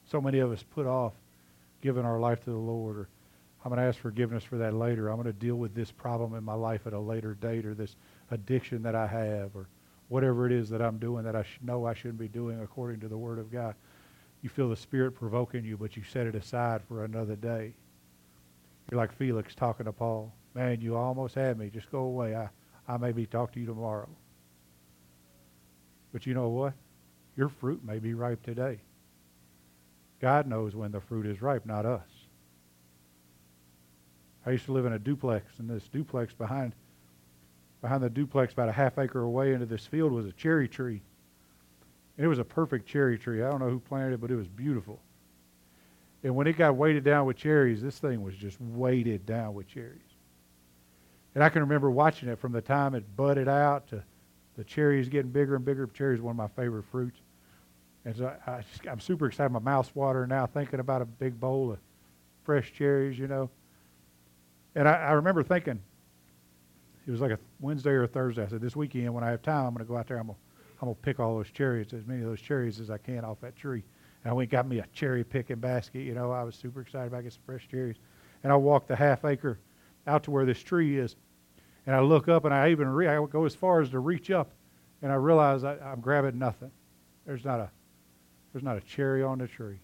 So 0.06 0.22
many 0.22 0.40
of 0.40 0.52
us 0.52 0.64
put 0.64 0.86
off 0.86 1.14
giving 1.82 2.06
our 2.06 2.20
life 2.20 2.44
to 2.44 2.50
the 2.50 2.58
Lord, 2.58 2.98
or 2.98 3.10
I'm 3.64 3.70
going 3.70 3.82
to 3.82 3.88
ask 3.88 4.00
forgiveness 4.00 4.44
for 4.44 4.58
that 4.58 4.74
later. 4.74 5.10
I'm 5.10 5.16
going 5.16 5.28
to 5.28 5.34
deal 5.34 5.56
with 5.56 5.76
this 5.76 5.92
problem 5.92 6.36
in 6.36 6.44
my 6.44 6.54
life 6.54 6.88
at 6.88 6.94
a 6.94 7.00
later 7.00 7.34
date, 7.34 7.66
or 7.66 7.74
this 7.74 7.96
addiction 8.32 8.84
that 8.84 8.96
I 8.96 9.08
have, 9.08 9.56
or 9.56 9.68
whatever 10.10 10.46
it 10.46 10.52
is 10.52 10.70
that 10.70 10.82
I'm 10.82 10.98
doing 10.98 11.24
that 11.26 11.36
I 11.36 11.46
know 11.62 11.86
I 11.86 11.94
shouldn't 11.94 12.20
be 12.20 12.28
doing 12.28 12.62
according 12.62 13.02
to 13.02 13.08
the 13.08 13.18
Word 13.18 13.40
of 13.40 13.52
God. 13.52 13.76
You 14.42 14.50
feel 14.50 14.70
the 14.70 14.76
Spirit 14.76 15.12
provoking 15.12 15.66
you, 15.66 15.78
but 15.78 15.98
you 15.98 16.04
set 16.04 16.28
it 16.28 16.36
aside 16.36 16.82
for 16.88 17.04
another 17.04 17.36
day. 17.36 17.74
You're 18.90 19.00
like 19.00 19.12
Felix 19.18 19.54
talking 19.56 19.86
to 19.86 19.92
Paul. 19.92 20.34
Man, 20.54 20.80
you 20.80 20.96
almost 20.96 21.36
had 21.36 21.58
me. 21.58 21.70
Just 21.70 21.92
go 21.92 22.00
away. 22.00 22.36
I, 22.36 22.50
I 22.88 22.98
may 22.98 23.12
be 23.12 23.26
talk 23.26 23.52
to 23.54 23.60
you 23.60 23.66
tomorrow. 23.66 24.08
But 26.14 26.26
you 26.26 26.34
know 26.34 26.50
what? 26.50 26.74
Your 27.36 27.50
fruit 27.50 27.84
may 27.84 28.00
be 28.00 28.14
ripe 28.14 28.42
today. 28.44 28.80
God 30.20 30.48
knows 30.48 30.76
when 30.76 30.92
the 30.92 31.02
fruit 31.02 31.26
is 31.26 31.42
ripe, 31.42 31.66
not 31.66 31.86
us. 31.86 32.08
I 34.46 34.52
used 34.52 34.66
to 34.66 34.72
live 34.72 34.86
in 34.86 34.94
a 34.94 35.00
duplex, 35.00 35.46
and 35.60 35.70
this 35.70 35.88
duplex 35.88 36.34
behind 36.34 36.74
behind 37.82 38.02
the 38.02 38.10
duplex, 38.10 38.54
about 38.54 38.70
a 38.70 38.72
half 38.72 38.98
acre 38.98 39.22
away 39.22 39.54
into 39.54 39.66
this 39.66 39.86
field, 39.86 40.12
was 40.12 40.26
a 40.26 40.32
cherry 40.32 40.68
tree. 40.68 41.02
And 42.18 42.26
it 42.26 42.28
was 42.28 42.40
a 42.40 42.44
perfect 42.44 42.88
cherry 42.88 43.20
tree. 43.20 43.44
I 43.44 43.50
don't 43.50 43.60
know 43.60 43.70
who 43.70 43.80
planted 43.80 44.16
it, 44.16 44.22
but 44.22 44.32
it 44.32 44.36
was 44.36 44.48
beautiful. 44.48 45.00
And 46.24 46.36
when 46.36 46.48
it 46.48 46.58
got 46.58 46.76
weighted 46.76 47.04
down 47.04 47.28
with 47.28 47.38
cherries, 47.38 47.82
this 47.82 48.00
thing 48.00 48.24
was 48.24 48.36
just 48.36 48.60
weighted 48.60 49.26
down 49.26 49.54
with 49.54 49.68
cherries. 49.68 50.02
And 51.36 51.44
I 51.44 51.50
can 51.50 51.62
remember 51.62 51.92
watching 51.92 52.30
it 52.30 52.40
from 52.40 52.52
the 52.52 52.62
time 52.62 52.96
it 52.96 53.16
budded 53.16 53.48
out 53.48 53.88
to 53.90 54.04
the 54.58 54.64
cherries 54.64 55.08
getting 55.08 55.30
bigger 55.30 55.56
and 55.56 55.64
bigger. 55.64 55.86
Cherries 55.86 56.20
one 56.20 56.32
of 56.32 56.38
my 56.38 56.48
favorite 56.48 56.86
fruits. 56.86 57.20
And 58.08 58.16
so 58.16 58.34
I, 58.48 58.64
am 58.90 59.02
super 59.02 59.26
excited. 59.26 59.52
My 59.52 59.60
mouth's 59.60 59.94
watering 59.94 60.30
now 60.30 60.46
thinking 60.46 60.80
about 60.80 61.02
a 61.02 61.06
big 61.06 61.38
bowl 61.42 61.74
of 61.74 61.80
fresh 62.46 62.72
cherries, 62.72 63.20
you 63.20 63.28
know. 63.28 63.50
And 64.76 64.88
I, 64.88 64.94
I 64.94 65.12
remember 65.12 65.44
thinking, 65.44 65.82
it 67.06 67.12
was 67.12 67.20
like 67.20 67.32
a 67.32 67.40
Wednesday 67.60 67.90
or 67.90 68.04
a 68.04 68.08
Thursday. 68.08 68.44
I 68.44 68.48
said, 68.48 68.62
this 68.62 68.78
weekend 68.78 69.14
when 69.14 69.26
I 69.26 69.32
have 69.32 69.42
time, 69.42 69.66
I'm 69.66 69.74
going 69.74 69.86
to 69.86 69.92
go 69.92 69.98
out 69.98 70.08
there. 70.08 70.20
I'm 70.20 70.28
going 70.28 70.38
I'm 70.82 70.88
to 70.88 70.96
pick 70.96 71.20
all 71.20 71.36
those 71.36 71.52
cherries, 71.52 71.92
as 71.92 72.06
many 72.06 72.22
of 72.22 72.30
those 72.30 72.40
cherries 72.40 72.80
as 72.80 72.90
I 72.90 72.98
can 72.98 73.26
off 73.26 73.42
that 73.42 73.58
tree. 73.58 73.84
And 74.24 74.32
I 74.32 74.34
went 74.34 74.52
got 74.52 74.70
me 74.70 74.80
a 74.80 74.88
cherry 74.94 75.26
picking 75.26 75.58
basket. 75.58 76.00
You 76.00 76.14
know, 76.14 76.32
I 76.32 76.44
was 76.44 76.56
super 76.56 76.80
excited 76.80 77.08
about 77.08 77.24
getting 77.24 77.32
some 77.32 77.44
fresh 77.46 77.68
cherries. 77.70 77.98
And 78.42 78.54
I 78.54 78.56
walked 78.56 78.88
the 78.88 78.96
half 78.96 79.26
acre 79.26 79.60
out 80.08 80.24
to 80.24 80.32
where 80.32 80.46
this 80.46 80.64
tree 80.64 80.98
is. 80.98 81.18
And 81.86 81.94
I 81.94 82.00
look 82.00 82.30
up 82.30 82.46
and 82.46 82.54
I 82.54 82.72
even 82.72 82.88
re- 82.88 83.10
I 83.10 83.26
go 83.26 83.44
as 83.44 83.54
far 83.54 83.82
as 83.82 83.90
to 83.90 84.00
reach 84.00 84.32
up. 84.32 84.52
And 85.02 85.12
I 85.12 85.16
realize 85.16 85.66
I, 85.66 85.78
I'm 85.80 86.00
grabbing 86.00 86.40
nothing. 86.40 86.72
There's 87.26 87.44
not 87.44 87.60
a 87.60 87.70
there's 88.58 88.64
not 88.64 88.78
a 88.78 88.82
cherry 88.82 89.22
on 89.22 89.38
the 89.38 89.48
tree. 89.48 89.78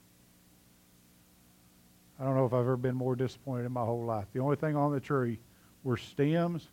I 2.19 2.23
don't 2.23 2.35
know 2.35 2.47
if 2.47 2.53
I've 2.53 2.61
ever 2.61 2.75
been 2.75 2.95
more 2.95 3.15
disappointed 3.15 3.65
in 3.65 3.71
my 3.71 3.85
whole 3.85 4.03
life. 4.03 4.25
The 4.33 4.39
only 4.39 4.55
thing 4.55 4.75
on 4.75 4.91
the 4.91 4.99
tree 4.99 5.37
were 5.83 5.95
stems 5.95 6.69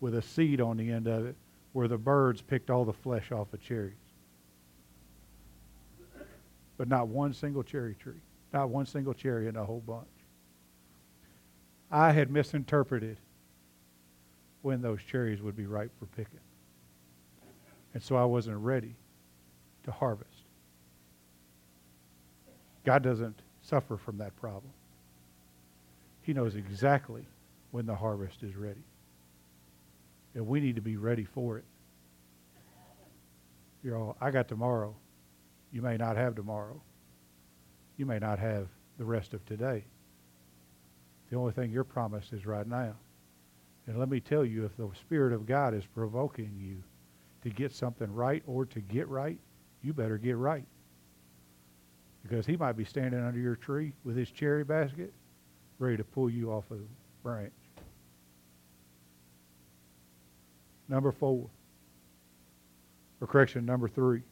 with 0.00 0.16
a 0.16 0.22
seed 0.22 0.60
on 0.60 0.76
the 0.76 0.90
end 0.90 1.06
of 1.06 1.24
it 1.24 1.36
where 1.72 1.86
the 1.86 1.98
birds 1.98 2.42
picked 2.42 2.68
all 2.68 2.84
the 2.84 2.92
flesh 2.92 3.30
off 3.30 3.52
of 3.52 3.62
cherries. 3.62 3.94
But 6.78 6.88
not 6.88 7.06
one 7.06 7.32
single 7.32 7.62
cherry 7.62 7.94
tree. 7.94 8.20
Not 8.52 8.70
one 8.70 8.84
single 8.84 9.14
cherry 9.14 9.46
in 9.46 9.54
the 9.54 9.64
whole 9.64 9.84
bunch. 9.86 10.08
I 11.92 12.10
had 12.10 12.28
misinterpreted 12.28 13.18
when 14.62 14.82
those 14.82 15.00
cherries 15.00 15.42
would 15.42 15.54
be 15.54 15.66
ripe 15.66 15.92
for 15.96 16.06
picking. 16.06 16.40
And 17.94 18.02
so 18.02 18.16
I 18.16 18.24
wasn't 18.24 18.58
ready 18.58 18.96
to 19.84 19.92
harvest. 19.92 20.35
God 22.86 23.02
doesn't 23.02 23.42
suffer 23.62 23.96
from 23.96 24.16
that 24.18 24.34
problem. 24.36 24.72
He 26.22 26.32
knows 26.32 26.54
exactly 26.54 27.26
when 27.72 27.84
the 27.84 27.94
harvest 27.94 28.44
is 28.44 28.54
ready. 28.54 28.84
And 30.34 30.46
we 30.46 30.60
need 30.60 30.76
to 30.76 30.82
be 30.82 30.96
ready 30.96 31.24
for 31.24 31.58
it. 31.58 31.64
You're 33.82 33.98
all, 33.98 34.16
I 34.20 34.30
got 34.30 34.46
tomorrow. 34.46 34.94
You 35.72 35.82
may 35.82 35.96
not 35.96 36.16
have 36.16 36.36
tomorrow. 36.36 36.80
You 37.96 38.06
may 38.06 38.20
not 38.20 38.38
have 38.38 38.68
the 38.98 39.04
rest 39.04 39.34
of 39.34 39.44
today. 39.46 39.84
The 41.30 41.36
only 41.36 41.52
thing 41.52 41.72
you're 41.72 41.84
promised 41.84 42.32
is 42.32 42.46
right 42.46 42.66
now. 42.66 42.94
And 43.88 43.98
let 43.98 44.08
me 44.08 44.20
tell 44.20 44.44
you, 44.44 44.64
if 44.64 44.76
the 44.76 44.88
Spirit 44.94 45.32
of 45.32 45.44
God 45.44 45.74
is 45.74 45.84
provoking 45.86 46.52
you 46.56 46.82
to 47.42 47.50
get 47.50 47.72
something 47.72 48.12
right 48.12 48.44
or 48.46 48.64
to 48.66 48.80
get 48.80 49.08
right, 49.08 49.38
you 49.82 49.92
better 49.92 50.18
get 50.18 50.36
right. 50.36 50.64
Because 52.26 52.44
he 52.44 52.56
might 52.56 52.72
be 52.72 52.84
standing 52.84 53.24
under 53.24 53.38
your 53.38 53.54
tree 53.54 53.92
with 54.04 54.16
his 54.16 54.30
cherry 54.30 54.64
basket, 54.64 55.12
ready 55.78 55.96
to 55.96 56.04
pull 56.04 56.28
you 56.28 56.50
off 56.50 56.64
a 56.72 56.76
branch. 57.22 57.52
Number 60.88 61.12
four. 61.12 61.48
Or 63.20 63.26
correction, 63.26 63.64
number 63.64 63.88
three. 63.88 64.22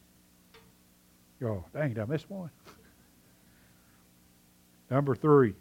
Oh, 1.43 1.63
dang, 1.73 1.93
did 1.93 1.99
I 1.99 2.05
miss 2.05 2.29
one? 2.29 2.49
number 4.89 5.15
three. 5.15 5.55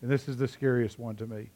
And 0.00 0.10
this 0.10 0.28
is 0.28 0.36
the 0.36 0.46
scariest 0.46 0.98
one 0.98 1.16
to 1.16 1.26
me. 1.26 1.50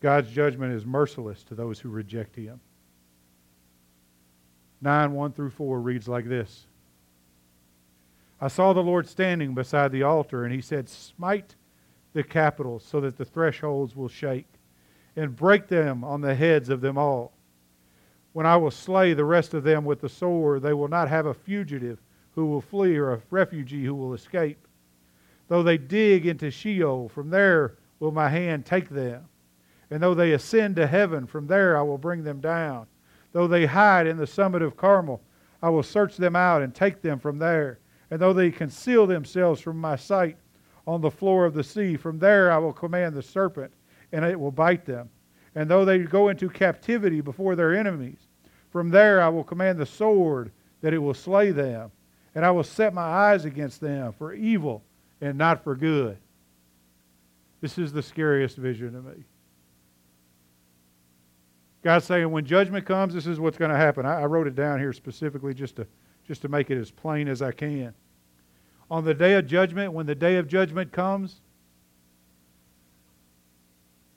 God's 0.00 0.32
judgment 0.32 0.74
is 0.74 0.84
merciless 0.84 1.44
to 1.44 1.54
those 1.54 1.78
who 1.78 1.90
reject 1.90 2.34
him. 2.34 2.60
9 4.82 5.12
1 5.12 5.32
through 5.32 5.50
4 5.50 5.80
reads 5.80 6.08
like 6.08 6.28
this 6.28 6.66
I 8.40 8.48
saw 8.48 8.72
the 8.72 8.82
Lord 8.82 9.08
standing 9.08 9.54
beside 9.54 9.92
the 9.92 10.02
altar, 10.02 10.44
and 10.44 10.52
he 10.52 10.60
said, 10.60 10.88
Smite 10.88 11.54
the 12.12 12.24
capitals 12.24 12.84
so 12.84 13.00
that 13.00 13.16
the 13.16 13.24
thresholds 13.24 13.94
will 13.94 14.08
shake, 14.08 14.48
and 15.14 15.36
break 15.36 15.68
them 15.68 16.02
on 16.02 16.20
the 16.20 16.34
heads 16.34 16.68
of 16.68 16.80
them 16.80 16.98
all. 16.98 17.32
When 18.32 18.44
I 18.44 18.56
will 18.56 18.72
slay 18.72 19.14
the 19.14 19.24
rest 19.24 19.54
of 19.54 19.62
them 19.62 19.84
with 19.84 20.00
the 20.00 20.08
sword, 20.08 20.62
they 20.62 20.72
will 20.72 20.88
not 20.88 21.08
have 21.08 21.26
a 21.26 21.34
fugitive 21.34 22.00
who 22.34 22.46
will 22.46 22.60
flee 22.60 22.96
or 22.96 23.12
a 23.12 23.22
refugee 23.30 23.84
who 23.84 23.94
will 23.94 24.14
escape. 24.14 24.66
Though 25.48 25.62
they 25.62 25.78
dig 25.78 26.26
into 26.26 26.50
Sheol, 26.50 27.08
from 27.08 27.30
there 27.30 27.76
will 28.00 28.10
my 28.10 28.28
hand 28.28 28.66
take 28.66 28.88
them. 28.88 29.28
And 29.90 30.02
though 30.02 30.14
they 30.14 30.32
ascend 30.32 30.76
to 30.76 30.86
heaven, 30.86 31.26
from 31.26 31.46
there 31.46 31.76
I 31.76 31.82
will 31.82 31.98
bring 31.98 32.24
them 32.24 32.40
down. 32.40 32.86
Though 33.32 33.46
they 33.46 33.66
hide 33.66 34.06
in 34.06 34.16
the 34.16 34.26
summit 34.26 34.62
of 34.62 34.76
Carmel, 34.76 35.22
I 35.62 35.70
will 35.70 35.82
search 35.82 36.16
them 36.16 36.36
out 36.36 36.62
and 36.62 36.74
take 36.74 37.02
them 37.02 37.18
from 37.18 37.38
there. 37.38 37.78
And 38.10 38.20
though 38.20 38.32
they 38.32 38.50
conceal 38.50 39.06
themselves 39.06 39.60
from 39.60 39.80
my 39.80 39.96
sight 39.96 40.36
on 40.86 41.00
the 41.00 41.10
floor 41.10 41.46
of 41.46 41.54
the 41.54 41.64
sea, 41.64 41.96
from 41.96 42.18
there 42.18 42.52
I 42.52 42.58
will 42.58 42.72
command 42.72 43.14
the 43.14 43.22
serpent, 43.22 43.72
and 44.12 44.24
it 44.24 44.38
will 44.38 44.50
bite 44.50 44.84
them. 44.84 45.08
And 45.54 45.70
though 45.70 45.84
they 45.84 45.98
go 46.00 46.28
into 46.28 46.48
captivity 46.48 47.20
before 47.20 47.56
their 47.56 47.74
enemies, 47.74 48.28
from 48.70 48.90
there 48.90 49.22
I 49.22 49.28
will 49.28 49.44
command 49.44 49.78
the 49.78 49.86
sword, 49.86 50.50
that 50.80 50.92
it 50.92 50.98
will 50.98 51.14
slay 51.14 51.52
them. 51.52 51.90
And 52.34 52.44
I 52.44 52.50
will 52.50 52.64
set 52.64 52.94
my 52.94 53.02
eyes 53.02 53.44
against 53.44 53.80
them 53.80 54.12
for 54.12 54.32
evil 54.32 54.82
and 55.20 55.38
not 55.38 55.62
for 55.62 55.76
good. 55.76 56.16
This 57.60 57.78
is 57.78 57.92
the 57.92 58.02
scariest 58.02 58.56
vision 58.56 58.92
to 58.94 59.02
me. 59.02 59.24
God's 61.82 62.04
saying 62.04 62.30
when 62.30 62.44
judgment 62.44 62.86
comes, 62.86 63.14
this 63.14 63.26
is 63.26 63.40
what's 63.40 63.58
going 63.58 63.70
to 63.70 63.76
happen. 63.76 64.06
I, 64.06 64.22
I, 64.22 64.24
wrote 64.26 64.46
it 64.46 64.54
down 64.54 64.78
here 64.78 64.92
specifically 64.92 65.52
just 65.52 65.76
to 65.76 65.86
just 66.26 66.42
to 66.42 66.48
make 66.48 66.70
it 66.70 66.78
as 66.78 66.90
plain 66.90 67.26
as 67.26 67.42
I 67.42 67.50
can. 67.50 67.94
On 68.90 69.04
the 69.04 69.14
day 69.14 69.34
of 69.34 69.46
judgment, 69.46 69.92
when 69.92 70.06
the 70.06 70.14
day 70.14 70.36
of 70.36 70.46
judgment 70.46 70.92
comes, 70.92 71.40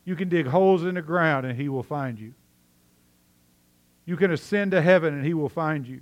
you 0.03 0.15
can 0.15 0.29
dig 0.29 0.45
holes 0.45 0.83
in 0.83 0.95
the 0.95 1.01
ground 1.01 1.47
and 1.47 1.59
he 1.59 1.67
will 1.67 1.81
find 1.81 2.19
you. 2.19 2.33
You 4.05 4.17
can 4.17 4.31
ascend 4.31 4.71
to 4.71 4.81
heaven 4.81 5.15
and 5.15 5.25
he 5.25 5.33
will 5.33 5.49
find 5.49 5.87
you. 5.87 6.01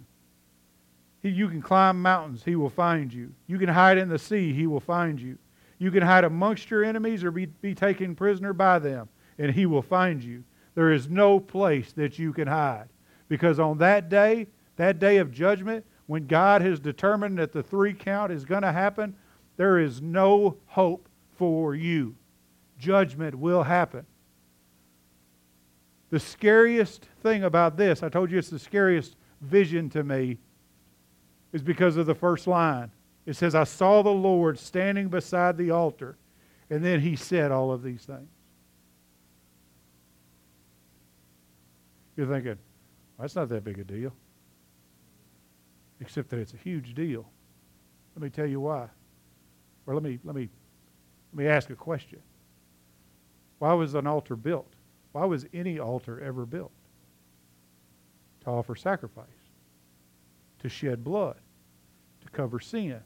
He, 1.22 1.30
you 1.30 1.48
can 1.48 1.62
climb 1.62 2.02
mountains, 2.02 2.44
he 2.44 2.58
will 2.58 2.70
find 2.70 3.14
you. 3.14 3.32
You 3.48 3.58
can 3.58 3.70
hide 3.70 3.98
in 3.98 4.10
the 4.10 4.20
sea, 4.20 4.52
he 4.52 4.68
will 4.68 4.82
find 4.82 5.22
you. 5.22 5.38
You 5.80 5.90
can 5.90 6.04
hide 6.04 6.26
amongst 6.26 6.70
your 6.70 6.84
enemies 6.84 7.24
or 7.24 7.32
be, 7.32 7.46
be 7.46 7.74
taken 7.74 8.16
prisoner 8.16 8.52
by 8.52 8.80
them, 8.80 9.08
and 9.38 9.52
he 9.52 9.66
will 9.66 9.82
find 9.82 10.22
you. 10.22 10.44
There 10.76 10.92
is 10.92 11.10
no 11.10 11.40
place 11.40 11.92
that 11.94 12.18
you 12.18 12.34
can 12.34 12.48
hide. 12.48 12.90
Because 13.28 13.60
on 13.60 13.78
that 13.80 14.10
day, 14.10 14.48
that 14.76 15.00
day 15.00 15.18
of 15.18 15.32
judgment, 15.32 15.86
when 16.08 16.28
God 16.28 16.62
has 16.62 16.80
determined 16.80 17.38
that 17.38 17.52
the 17.52 17.64
three 17.64 17.94
count 17.94 18.32
is 18.32 18.46
going 18.46 18.64
to 18.64 18.72
happen, 18.72 19.16
there 19.58 19.80
is 19.80 20.02
no 20.02 20.58
hope 20.66 21.08
for 21.38 21.76
you. 21.76 22.16
Judgment 22.80 23.36
will 23.36 23.64
happen. 23.64 24.06
The 26.10 26.20
scariest 26.20 27.08
thing 27.22 27.44
about 27.44 27.78
this, 27.78 28.04
I 28.04 28.10
told 28.10 28.30
you 28.30 28.38
it's 28.38 28.50
the 28.50 28.60
scariest 28.60 29.16
vision 29.42 29.90
to 29.92 30.04
me, 30.04 30.38
is 31.54 31.64
because 31.64 31.98
of 31.98 32.06
the 32.06 32.16
first 32.16 32.46
line. 32.46 32.92
It 33.26 33.36
says, 33.36 33.56
I 33.56 33.64
saw 33.64 34.02
the 34.02 34.10
Lord 34.10 34.60
standing 34.60 35.08
beside 35.08 35.58
the 35.58 35.72
altar, 35.72 36.18
and 36.70 36.84
then 36.84 37.00
he 37.00 37.16
said 37.16 37.52
all 37.52 37.72
of 37.72 37.84
these 37.84 38.04
things. 38.04 38.30
You're 42.16 42.28
thinking, 42.28 42.58
that's 43.20 43.36
not 43.36 43.50
that 43.50 43.64
big 43.64 43.80
a 43.80 43.84
deal. 43.84 44.14
Except 46.00 46.30
that 46.30 46.40
it's 46.40 46.54
a 46.54 46.58
huge 46.58 46.94
deal. 46.94 47.26
Let 48.16 48.24
me 48.24 48.30
tell 48.30 48.46
you 48.46 48.60
why. 48.60 48.88
Or 49.86 49.94
let 49.94 50.04
me 50.04 50.20
let 50.24 50.36
me 50.36 50.50
let 51.34 51.46
me 51.46 51.48
ask 51.50 51.70
a 51.70 51.76
question. 51.76 52.20
Why 53.60 53.74
was 53.74 53.96
an 53.96 54.08
altar 54.08 54.36
built? 54.36 54.72
Why 55.14 55.26
was 55.26 55.46
any 55.54 55.80
altar 55.80 56.20
ever 56.20 56.46
built? 56.46 56.72
To 58.44 58.50
offer 58.50 58.76
sacrifice, 58.76 59.26
to 60.60 60.70
shed 60.70 61.04
blood, 61.04 61.38
to 62.22 62.30
cover 62.32 62.60
sin, 62.60 63.00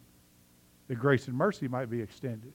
that 0.87 0.95
grace 0.95 1.27
and 1.27 1.37
mercy 1.37 1.67
might 1.67 1.89
be 1.89 2.01
extended. 2.01 2.53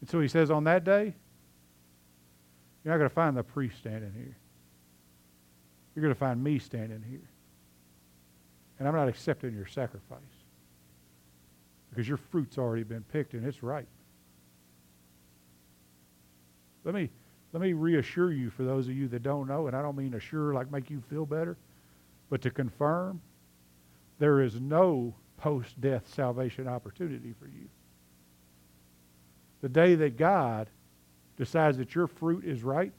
And 0.00 0.08
so 0.08 0.20
he 0.20 0.28
says 0.28 0.50
on 0.50 0.64
that 0.64 0.84
day, 0.84 1.14
you're 2.82 2.92
not 2.92 2.98
going 2.98 3.10
to 3.10 3.14
find 3.14 3.36
the 3.36 3.42
priest 3.42 3.78
standing 3.78 4.12
here. 4.12 4.36
You're 5.94 6.02
going 6.02 6.14
to 6.14 6.18
find 6.18 6.42
me 6.42 6.58
standing 6.58 7.02
here. 7.08 7.28
And 8.78 8.88
I'm 8.88 8.94
not 8.94 9.08
accepting 9.08 9.54
your 9.54 9.66
sacrifice 9.66 10.20
because 11.90 12.08
your 12.08 12.16
fruit's 12.16 12.58
already 12.58 12.82
been 12.82 13.04
picked 13.12 13.34
and 13.34 13.46
it's 13.46 13.62
ripe. 13.62 13.88
Let 16.84 16.94
me, 16.94 17.08
let 17.52 17.62
me 17.62 17.72
reassure 17.72 18.32
you 18.32 18.50
for 18.50 18.64
those 18.64 18.88
of 18.88 18.94
you 18.94 19.08
that 19.08 19.22
don't 19.22 19.46
know, 19.46 19.68
and 19.68 19.76
I 19.76 19.82
don't 19.82 19.96
mean 19.96 20.14
assure 20.14 20.52
like 20.52 20.70
make 20.70 20.90
you 20.90 21.02
feel 21.08 21.24
better, 21.24 21.56
but 22.28 22.42
to 22.42 22.50
confirm 22.50 23.20
there 24.18 24.40
is 24.42 24.60
no 24.60 25.14
post 25.36 25.80
death 25.80 26.12
salvation 26.12 26.66
opportunity 26.66 27.32
for 27.38 27.46
you. 27.46 27.68
The 29.60 29.68
day 29.68 29.94
that 29.94 30.16
God 30.16 30.68
decides 31.36 31.78
that 31.78 31.94
your 31.94 32.06
fruit 32.06 32.44
is 32.44 32.62
ripe, 32.62 32.92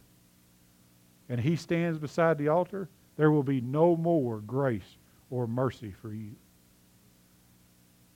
and 1.29 1.39
he 1.39 1.55
stands 1.55 1.97
beside 1.97 2.37
the 2.37 2.49
altar, 2.49 2.89
there 3.17 3.31
will 3.31 3.43
be 3.43 3.61
no 3.61 3.95
more 3.95 4.39
grace 4.39 4.97
or 5.29 5.47
mercy 5.47 5.91
for 6.01 6.13
you. 6.13 6.31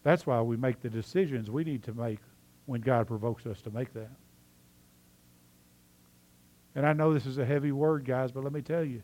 That's 0.03 0.25
why 0.25 0.41
we 0.41 0.57
make 0.57 0.81
the 0.81 0.89
decisions 0.89 1.49
we 1.49 1.63
need 1.63 1.83
to 1.83 1.93
make 1.93 2.19
when 2.65 2.81
God 2.81 3.07
provokes 3.07 3.45
us 3.45 3.61
to 3.61 3.71
make 3.71 3.93
that. 3.93 4.11
And 6.75 6.85
I 6.85 6.93
know 6.93 7.13
this 7.13 7.25
is 7.25 7.37
a 7.37 7.45
heavy 7.45 7.71
word, 7.71 8.05
guys, 8.05 8.31
but 8.31 8.43
let 8.43 8.53
me 8.53 8.61
tell 8.61 8.83
you 8.83 9.01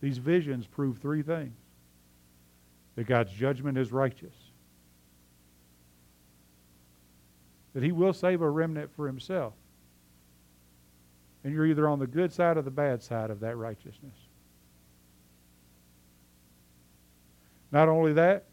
these 0.00 0.18
visions 0.18 0.66
prove 0.66 0.98
three 0.98 1.22
things 1.22 1.56
that 2.96 3.06
God's 3.06 3.32
judgment 3.32 3.78
is 3.78 3.90
righteous, 3.90 4.34
that 7.72 7.82
He 7.82 7.92
will 7.92 8.12
save 8.12 8.42
a 8.42 8.50
remnant 8.50 8.90
for 8.94 9.06
Himself, 9.06 9.54
and 11.44 11.52
you're 11.52 11.66
either 11.66 11.86
on 11.86 11.98
the 11.98 12.06
good 12.06 12.32
side 12.32 12.56
or 12.56 12.62
the 12.62 12.70
bad 12.70 13.02
side 13.02 13.30
of 13.30 13.38
that 13.40 13.56
righteousness. 13.56 14.16
Not 17.70 17.88
only 17.88 18.14
that, 18.14 18.44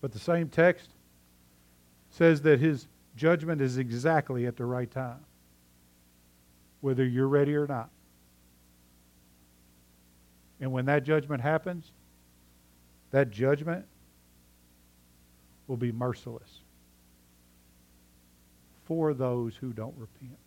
but 0.00 0.12
the 0.12 0.18
same 0.18 0.48
text 0.48 0.88
says 2.10 2.40
that 2.42 2.60
his 2.60 2.88
judgment 3.14 3.60
is 3.60 3.76
exactly 3.78 4.46
at 4.46 4.56
the 4.56 4.64
right 4.64 4.90
time, 4.90 5.20
whether 6.80 7.04
you're 7.04 7.28
ready 7.28 7.54
or 7.54 7.66
not. 7.66 7.90
And 10.60 10.72
when 10.72 10.86
that 10.86 11.04
judgment 11.04 11.42
happens, 11.42 11.92
that 13.10 13.30
judgment 13.30 13.84
will 15.66 15.76
be 15.76 15.92
merciless 15.92 16.60
for 18.86 19.12
those 19.12 19.54
who 19.56 19.72
don't 19.72 19.94
repent. 19.98 20.38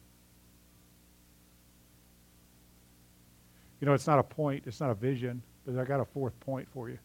You 3.82 3.88
know, 3.88 3.94
it's 3.94 4.08
not 4.08 4.20
a 4.20 4.24
point, 4.24 4.64
it's 4.68 4.80
not 4.80 4.92
a 4.92 4.96
vision, 4.96 5.42
but 5.66 5.78
I 5.78 5.84
got 5.84 6.00
a 6.00 6.06
fourth 6.06 6.40
point 6.40 6.68
for 6.72 6.88
you. 6.88 7.00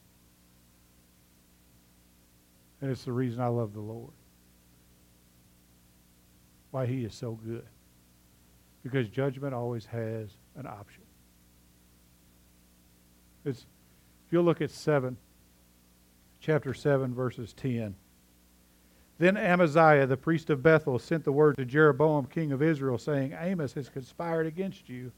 And 2.82 2.90
it's 2.90 3.04
the 3.04 3.12
reason 3.12 3.40
I 3.40 3.48
love 3.48 3.72
the 3.72 3.80
Lord. 3.80 4.12
Why 6.70 6.84
He 6.84 7.04
is 7.04 7.14
so 7.14 7.32
good. 7.32 7.64
Because 8.82 9.08
judgment 9.08 9.54
always 9.54 9.86
has 9.86 10.28
an 10.54 10.66
option. 10.66 11.02
It's, 13.46 13.60
if 13.60 14.32
you'll 14.32 14.44
look 14.44 14.60
at 14.60 14.70
7, 14.70 15.16
chapter 16.40 16.74
7, 16.74 17.14
verses 17.14 17.54
10. 17.54 17.94
Then 19.18 19.38
Amaziah, 19.38 20.06
the 20.06 20.16
priest 20.18 20.50
of 20.50 20.62
Bethel, 20.62 20.98
sent 20.98 21.24
the 21.24 21.32
word 21.32 21.56
to 21.56 21.64
Jeroboam, 21.64 22.26
king 22.26 22.52
of 22.52 22.62
Israel, 22.62 22.98
saying, 22.98 23.34
Amos 23.40 23.72
has 23.72 23.88
conspired 23.88 24.46
against 24.46 24.90
you 24.90 25.10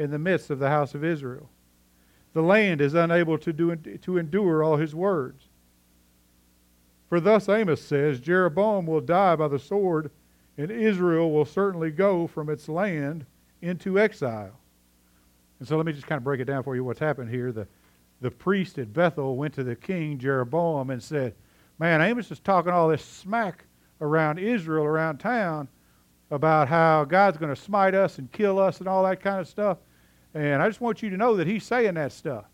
in 0.00 0.10
the 0.10 0.18
midst 0.18 0.48
of 0.48 0.58
the 0.58 0.70
house 0.70 0.94
of 0.94 1.04
Israel. 1.04 1.50
The 2.32 2.42
land 2.42 2.80
is 2.80 2.94
unable 2.94 3.36
to, 3.38 3.52
do, 3.52 3.76
to 3.76 4.16
endure 4.16 4.64
all 4.64 4.76
his 4.76 4.94
words. 4.94 5.44
For 7.10 7.20
thus 7.20 7.50
Amos 7.50 7.82
says, 7.82 8.18
Jeroboam 8.18 8.86
will 8.86 9.02
die 9.02 9.36
by 9.36 9.48
the 9.48 9.58
sword, 9.58 10.10
and 10.56 10.70
Israel 10.70 11.30
will 11.30 11.44
certainly 11.44 11.90
go 11.90 12.26
from 12.26 12.48
its 12.48 12.66
land 12.66 13.26
into 13.60 13.98
exile. 13.98 14.58
And 15.58 15.68
so 15.68 15.76
let 15.76 15.84
me 15.84 15.92
just 15.92 16.06
kind 16.06 16.16
of 16.16 16.24
break 16.24 16.40
it 16.40 16.46
down 16.46 16.62
for 16.62 16.74
you 16.74 16.82
what's 16.82 16.98
happened 16.98 17.28
here. 17.28 17.52
The, 17.52 17.66
the 18.22 18.30
priest 18.30 18.78
at 18.78 18.94
Bethel 18.94 19.36
went 19.36 19.52
to 19.54 19.64
the 19.64 19.76
king, 19.76 20.18
Jeroboam, 20.18 20.88
and 20.88 21.02
said, 21.02 21.34
Man, 21.78 22.00
Amos 22.00 22.30
is 22.30 22.40
talking 22.40 22.72
all 22.72 22.88
this 22.88 23.04
smack 23.04 23.64
around 24.00 24.38
Israel, 24.38 24.84
around 24.84 25.18
town, 25.18 25.68
about 26.30 26.68
how 26.68 27.04
God's 27.04 27.36
going 27.36 27.54
to 27.54 27.60
smite 27.60 27.94
us 27.94 28.18
and 28.18 28.32
kill 28.32 28.58
us 28.58 28.78
and 28.78 28.88
all 28.88 29.02
that 29.02 29.20
kind 29.20 29.40
of 29.40 29.48
stuff. 29.48 29.76
And 30.34 30.62
I 30.62 30.68
just 30.68 30.80
want 30.80 31.02
you 31.02 31.10
to 31.10 31.16
know 31.16 31.36
that 31.36 31.46
he's 31.46 31.64
saying 31.64 31.94
that 31.94 32.12
stuff. 32.12 32.44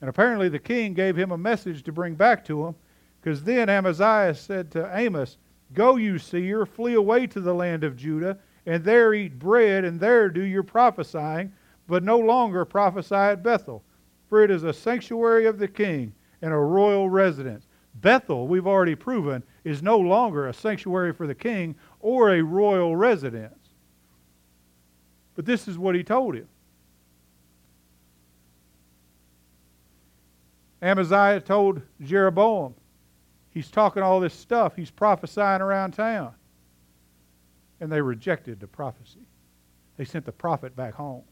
And 0.00 0.08
apparently 0.08 0.48
the 0.48 0.58
king 0.58 0.94
gave 0.94 1.16
him 1.16 1.30
a 1.30 1.38
message 1.38 1.82
to 1.84 1.92
bring 1.92 2.14
back 2.14 2.44
to 2.46 2.66
him, 2.66 2.74
because 3.20 3.44
then 3.44 3.68
Amaziah 3.68 4.34
said 4.34 4.70
to 4.72 4.90
Amos, 4.96 5.36
Go, 5.72 5.96
you 5.96 6.18
seer, 6.18 6.66
flee 6.66 6.94
away 6.94 7.26
to 7.28 7.40
the 7.40 7.54
land 7.54 7.84
of 7.84 7.96
Judah, 7.96 8.38
and 8.66 8.82
there 8.82 9.14
eat 9.14 9.38
bread, 9.38 9.84
and 9.84 10.00
there 10.00 10.28
do 10.28 10.42
your 10.42 10.62
prophesying, 10.62 11.52
but 11.86 12.02
no 12.02 12.18
longer 12.18 12.64
prophesy 12.64 13.14
at 13.14 13.42
Bethel, 13.42 13.82
for 14.28 14.42
it 14.42 14.50
is 14.50 14.64
a 14.64 14.72
sanctuary 14.72 15.46
of 15.46 15.58
the 15.58 15.68
king 15.68 16.12
and 16.42 16.52
a 16.52 16.56
royal 16.56 17.08
residence. 17.08 17.66
Bethel, 17.96 18.48
we've 18.48 18.66
already 18.66 18.94
proven, 18.94 19.42
is 19.64 19.82
no 19.82 19.98
longer 19.98 20.48
a 20.48 20.54
sanctuary 20.54 21.12
for 21.12 21.26
the 21.26 21.34
king 21.34 21.74
or 22.00 22.30
a 22.30 22.42
royal 22.42 22.96
residence. 22.96 23.59
But 25.40 25.46
this 25.46 25.68
is 25.68 25.78
what 25.78 25.94
he 25.94 26.04
told 26.04 26.34
him. 26.34 26.46
Amaziah 30.82 31.40
told 31.40 31.80
Jeroboam, 32.02 32.74
he's 33.48 33.70
talking 33.70 34.02
all 34.02 34.20
this 34.20 34.34
stuff, 34.34 34.76
he's 34.76 34.90
prophesying 34.90 35.62
around 35.62 35.92
town. 35.92 36.34
And 37.80 37.90
they 37.90 38.02
rejected 38.02 38.60
the 38.60 38.66
prophecy. 38.66 39.22
They 39.96 40.04
sent 40.04 40.26
the 40.26 40.32
prophet 40.32 40.76
back 40.76 40.92
home. 40.92 41.22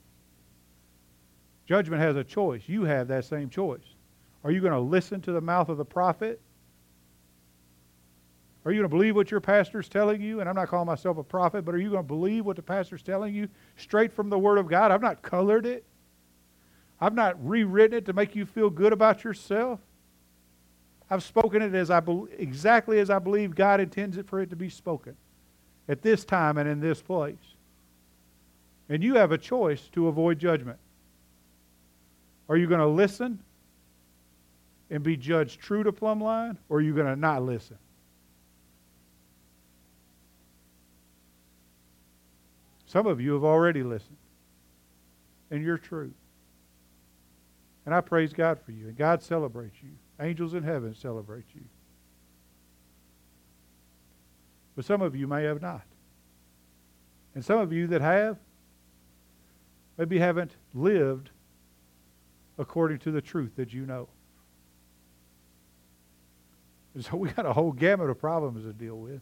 Judgment 1.66 2.00
has 2.00 2.16
a 2.16 2.24
choice. 2.24 2.62
You 2.66 2.84
have 2.84 3.08
that 3.08 3.26
same 3.26 3.50
choice. 3.50 3.94
Are 4.42 4.50
you 4.50 4.62
going 4.62 4.72
to 4.72 4.80
listen 4.80 5.20
to 5.20 5.32
the 5.32 5.42
mouth 5.42 5.68
of 5.68 5.76
the 5.76 5.84
prophet? 5.84 6.40
Are 8.68 8.70
you 8.70 8.80
going 8.80 8.90
to 8.90 8.94
believe 8.94 9.16
what 9.16 9.30
your 9.30 9.40
pastor's 9.40 9.88
telling 9.88 10.20
you? 10.20 10.40
And 10.40 10.48
I'm 10.48 10.54
not 10.54 10.68
calling 10.68 10.86
myself 10.86 11.16
a 11.16 11.22
prophet, 11.22 11.64
but 11.64 11.74
are 11.74 11.78
you 11.78 11.88
going 11.88 12.02
to 12.02 12.06
believe 12.06 12.44
what 12.44 12.56
the 12.56 12.62
pastor's 12.62 13.00
telling 13.00 13.34
you 13.34 13.48
straight 13.78 14.12
from 14.12 14.28
the 14.28 14.38
Word 14.38 14.58
of 14.58 14.68
God? 14.68 14.90
I've 14.90 15.00
not 15.00 15.22
colored 15.22 15.64
it. 15.64 15.86
I've 17.00 17.14
not 17.14 17.42
rewritten 17.42 17.96
it 17.96 18.04
to 18.04 18.12
make 18.12 18.36
you 18.36 18.44
feel 18.44 18.68
good 18.68 18.92
about 18.92 19.24
yourself. 19.24 19.80
I've 21.08 21.22
spoken 21.22 21.62
it 21.62 21.74
as 21.74 21.90
I 21.90 22.00
be, 22.00 22.24
exactly 22.36 22.98
as 22.98 23.08
I 23.08 23.18
believe 23.18 23.54
God 23.54 23.80
intends 23.80 24.18
it 24.18 24.28
for 24.28 24.38
it 24.38 24.50
to 24.50 24.56
be 24.56 24.68
spoken 24.68 25.16
at 25.88 26.02
this 26.02 26.26
time 26.26 26.58
and 26.58 26.68
in 26.68 26.78
this 26.78 27.00
place. 27.00 27.36
And 28.90 29.02
you 29.02 29.14
have 29.14 29.32
a 29.32 29.38
choice 29.38 29.88
to 29.94 30.08
avoid 30.08 30.38
judgment. 30.38 30.78
Are 32.50 32.56
you 32.58 32.66
going 32.66 32.80
to 32.80 32.86
listen 32.86 33.42
and 34.90 35.02
be 35.02 35.16
judged 35.16 35.58
true 35.58 35.82
to 35.84 35.90
plumb 35.90 36.22
line, 36.22 36.58
or 36.68 36.76
are 36.76 36.82
you 36.82 36.92
going 36.94 37.06
to 37.06 37.16
not 37.16 37.42
listen? 37.42 37.78
Some 42.88 43.06
of 43.06 43.20
you 43.20 43.34
have 43.34 43.44
already 43.44 43.82
listened, 43.82 44.16
and 45.50 45.62
you're 45.62 45.76
true. 45.76 46.10
And 47.84 47.94
I 47.94 48.00
praise 48.00 48.32
God 48.32 48.58
for 48.64 48.72
you, 48.72 48.88
and 48.88 48.96
God 48.96 49.22
celebrates 49.22 49.76
you. 49.82 49.90
Angels 50.18 50.54
in 50.54 50.62
heaven 50.62 50.94
celebrate 50.94 51.44
you. 51.54 51.60
But 54.74 54.86
some 54.86 55.02
of 55.02 55.14
you 55.14 55.26
may 55.26 55.44
have 55.44 55.60
not. 55.60 55.82
And 57.34 57.44
some 57.44 57.58
of 57.58 57.74
you 57.74 57.88
that 57.88 58.00
have, 58.00 58.38
maybe 59.98 60.18
haven't 60.18 60.52
lived 60.72 61.28
according 62.56 63.00
to 63.00 63.10
the 63.10 63.20
truth 63.20 63.52
that 63.56 63.70
you 63.70 63.84
know. 63.84 64.08
And 66.94 67.04
so 67.04 67.18
we 67.18 67.28
got 67.28 67.44
a 67.44 67.52
whole 67.52 67.72
gamut 67.72 68.08
of 68.08 68.18
problems 68.18 68.64
to 68.64 68.72
deal 68.72 68.96
with. 68.96 69.20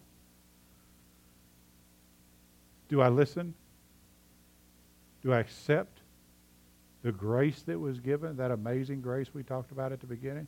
Do 2.89 3.01
I 3.01 3.09
listen? 3.09 3.55
Do 5.23 5.33
I 5.33 5.39
accept 5.39 5.99
the 7.03 7.13
grace 7.13 7.63
that 7.63 7.79
was 7.79 8.01
given, 8.01 8.37
that 8.37 8.51
amazing 8.51 9.01
grace 9.01 9.29
we 9.33 9.43
talked 9.43 9.73
about 9.73 9.93
at 9.93 10.01
the 10.01 10.07
beginning? 10.07 10.47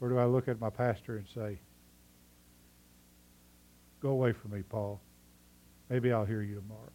Or 0.00 0.08
do 0.08 0.18
I 0.18 0.24
look 0.24 0.48
at 0.48 0.60
my 0.60 0.70
pastor 0.70 1.16
and 1.16 1.26
say, 1.34 1.58
Go 4.00 4.10
away 4.10 4.32
from 4.32 4.50
me, 4.50 4.62
Paul. 4.68 5.00
Maybe 5.88 6.12
I'll 6.12 6.24
hear 6.24 6.42
you 6.42 6.56
tomorrow. 6.56 6.90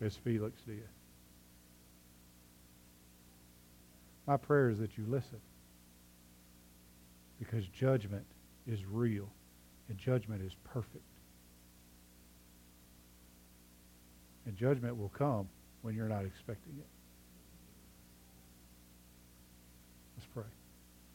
As 0.00 0.16
Felix 0.16 0.60
did. 0.62 0.88
My 4.26 4.38
prayer 4.38 4.70
is 4.70 4.78
that 4.78 4.96
you 4.96 5.04
listen. 5.06 5.40
Because 7.38 7.66
judgment 7.66 8.24
is 8.66 8.86
real 8.86 9.28
judgment 9.96 10.42
is 10.42 10.52
perfect. 10.64 11.04
And 14.46 14.56
judgment 14.56 14.96
will 14.96 15.10
come 15.10 15.48
when 15.82 15.94
you're 15.94 16.08
not 16.08 16.24
expecting 16.24 16.74
it. 16.78 16.86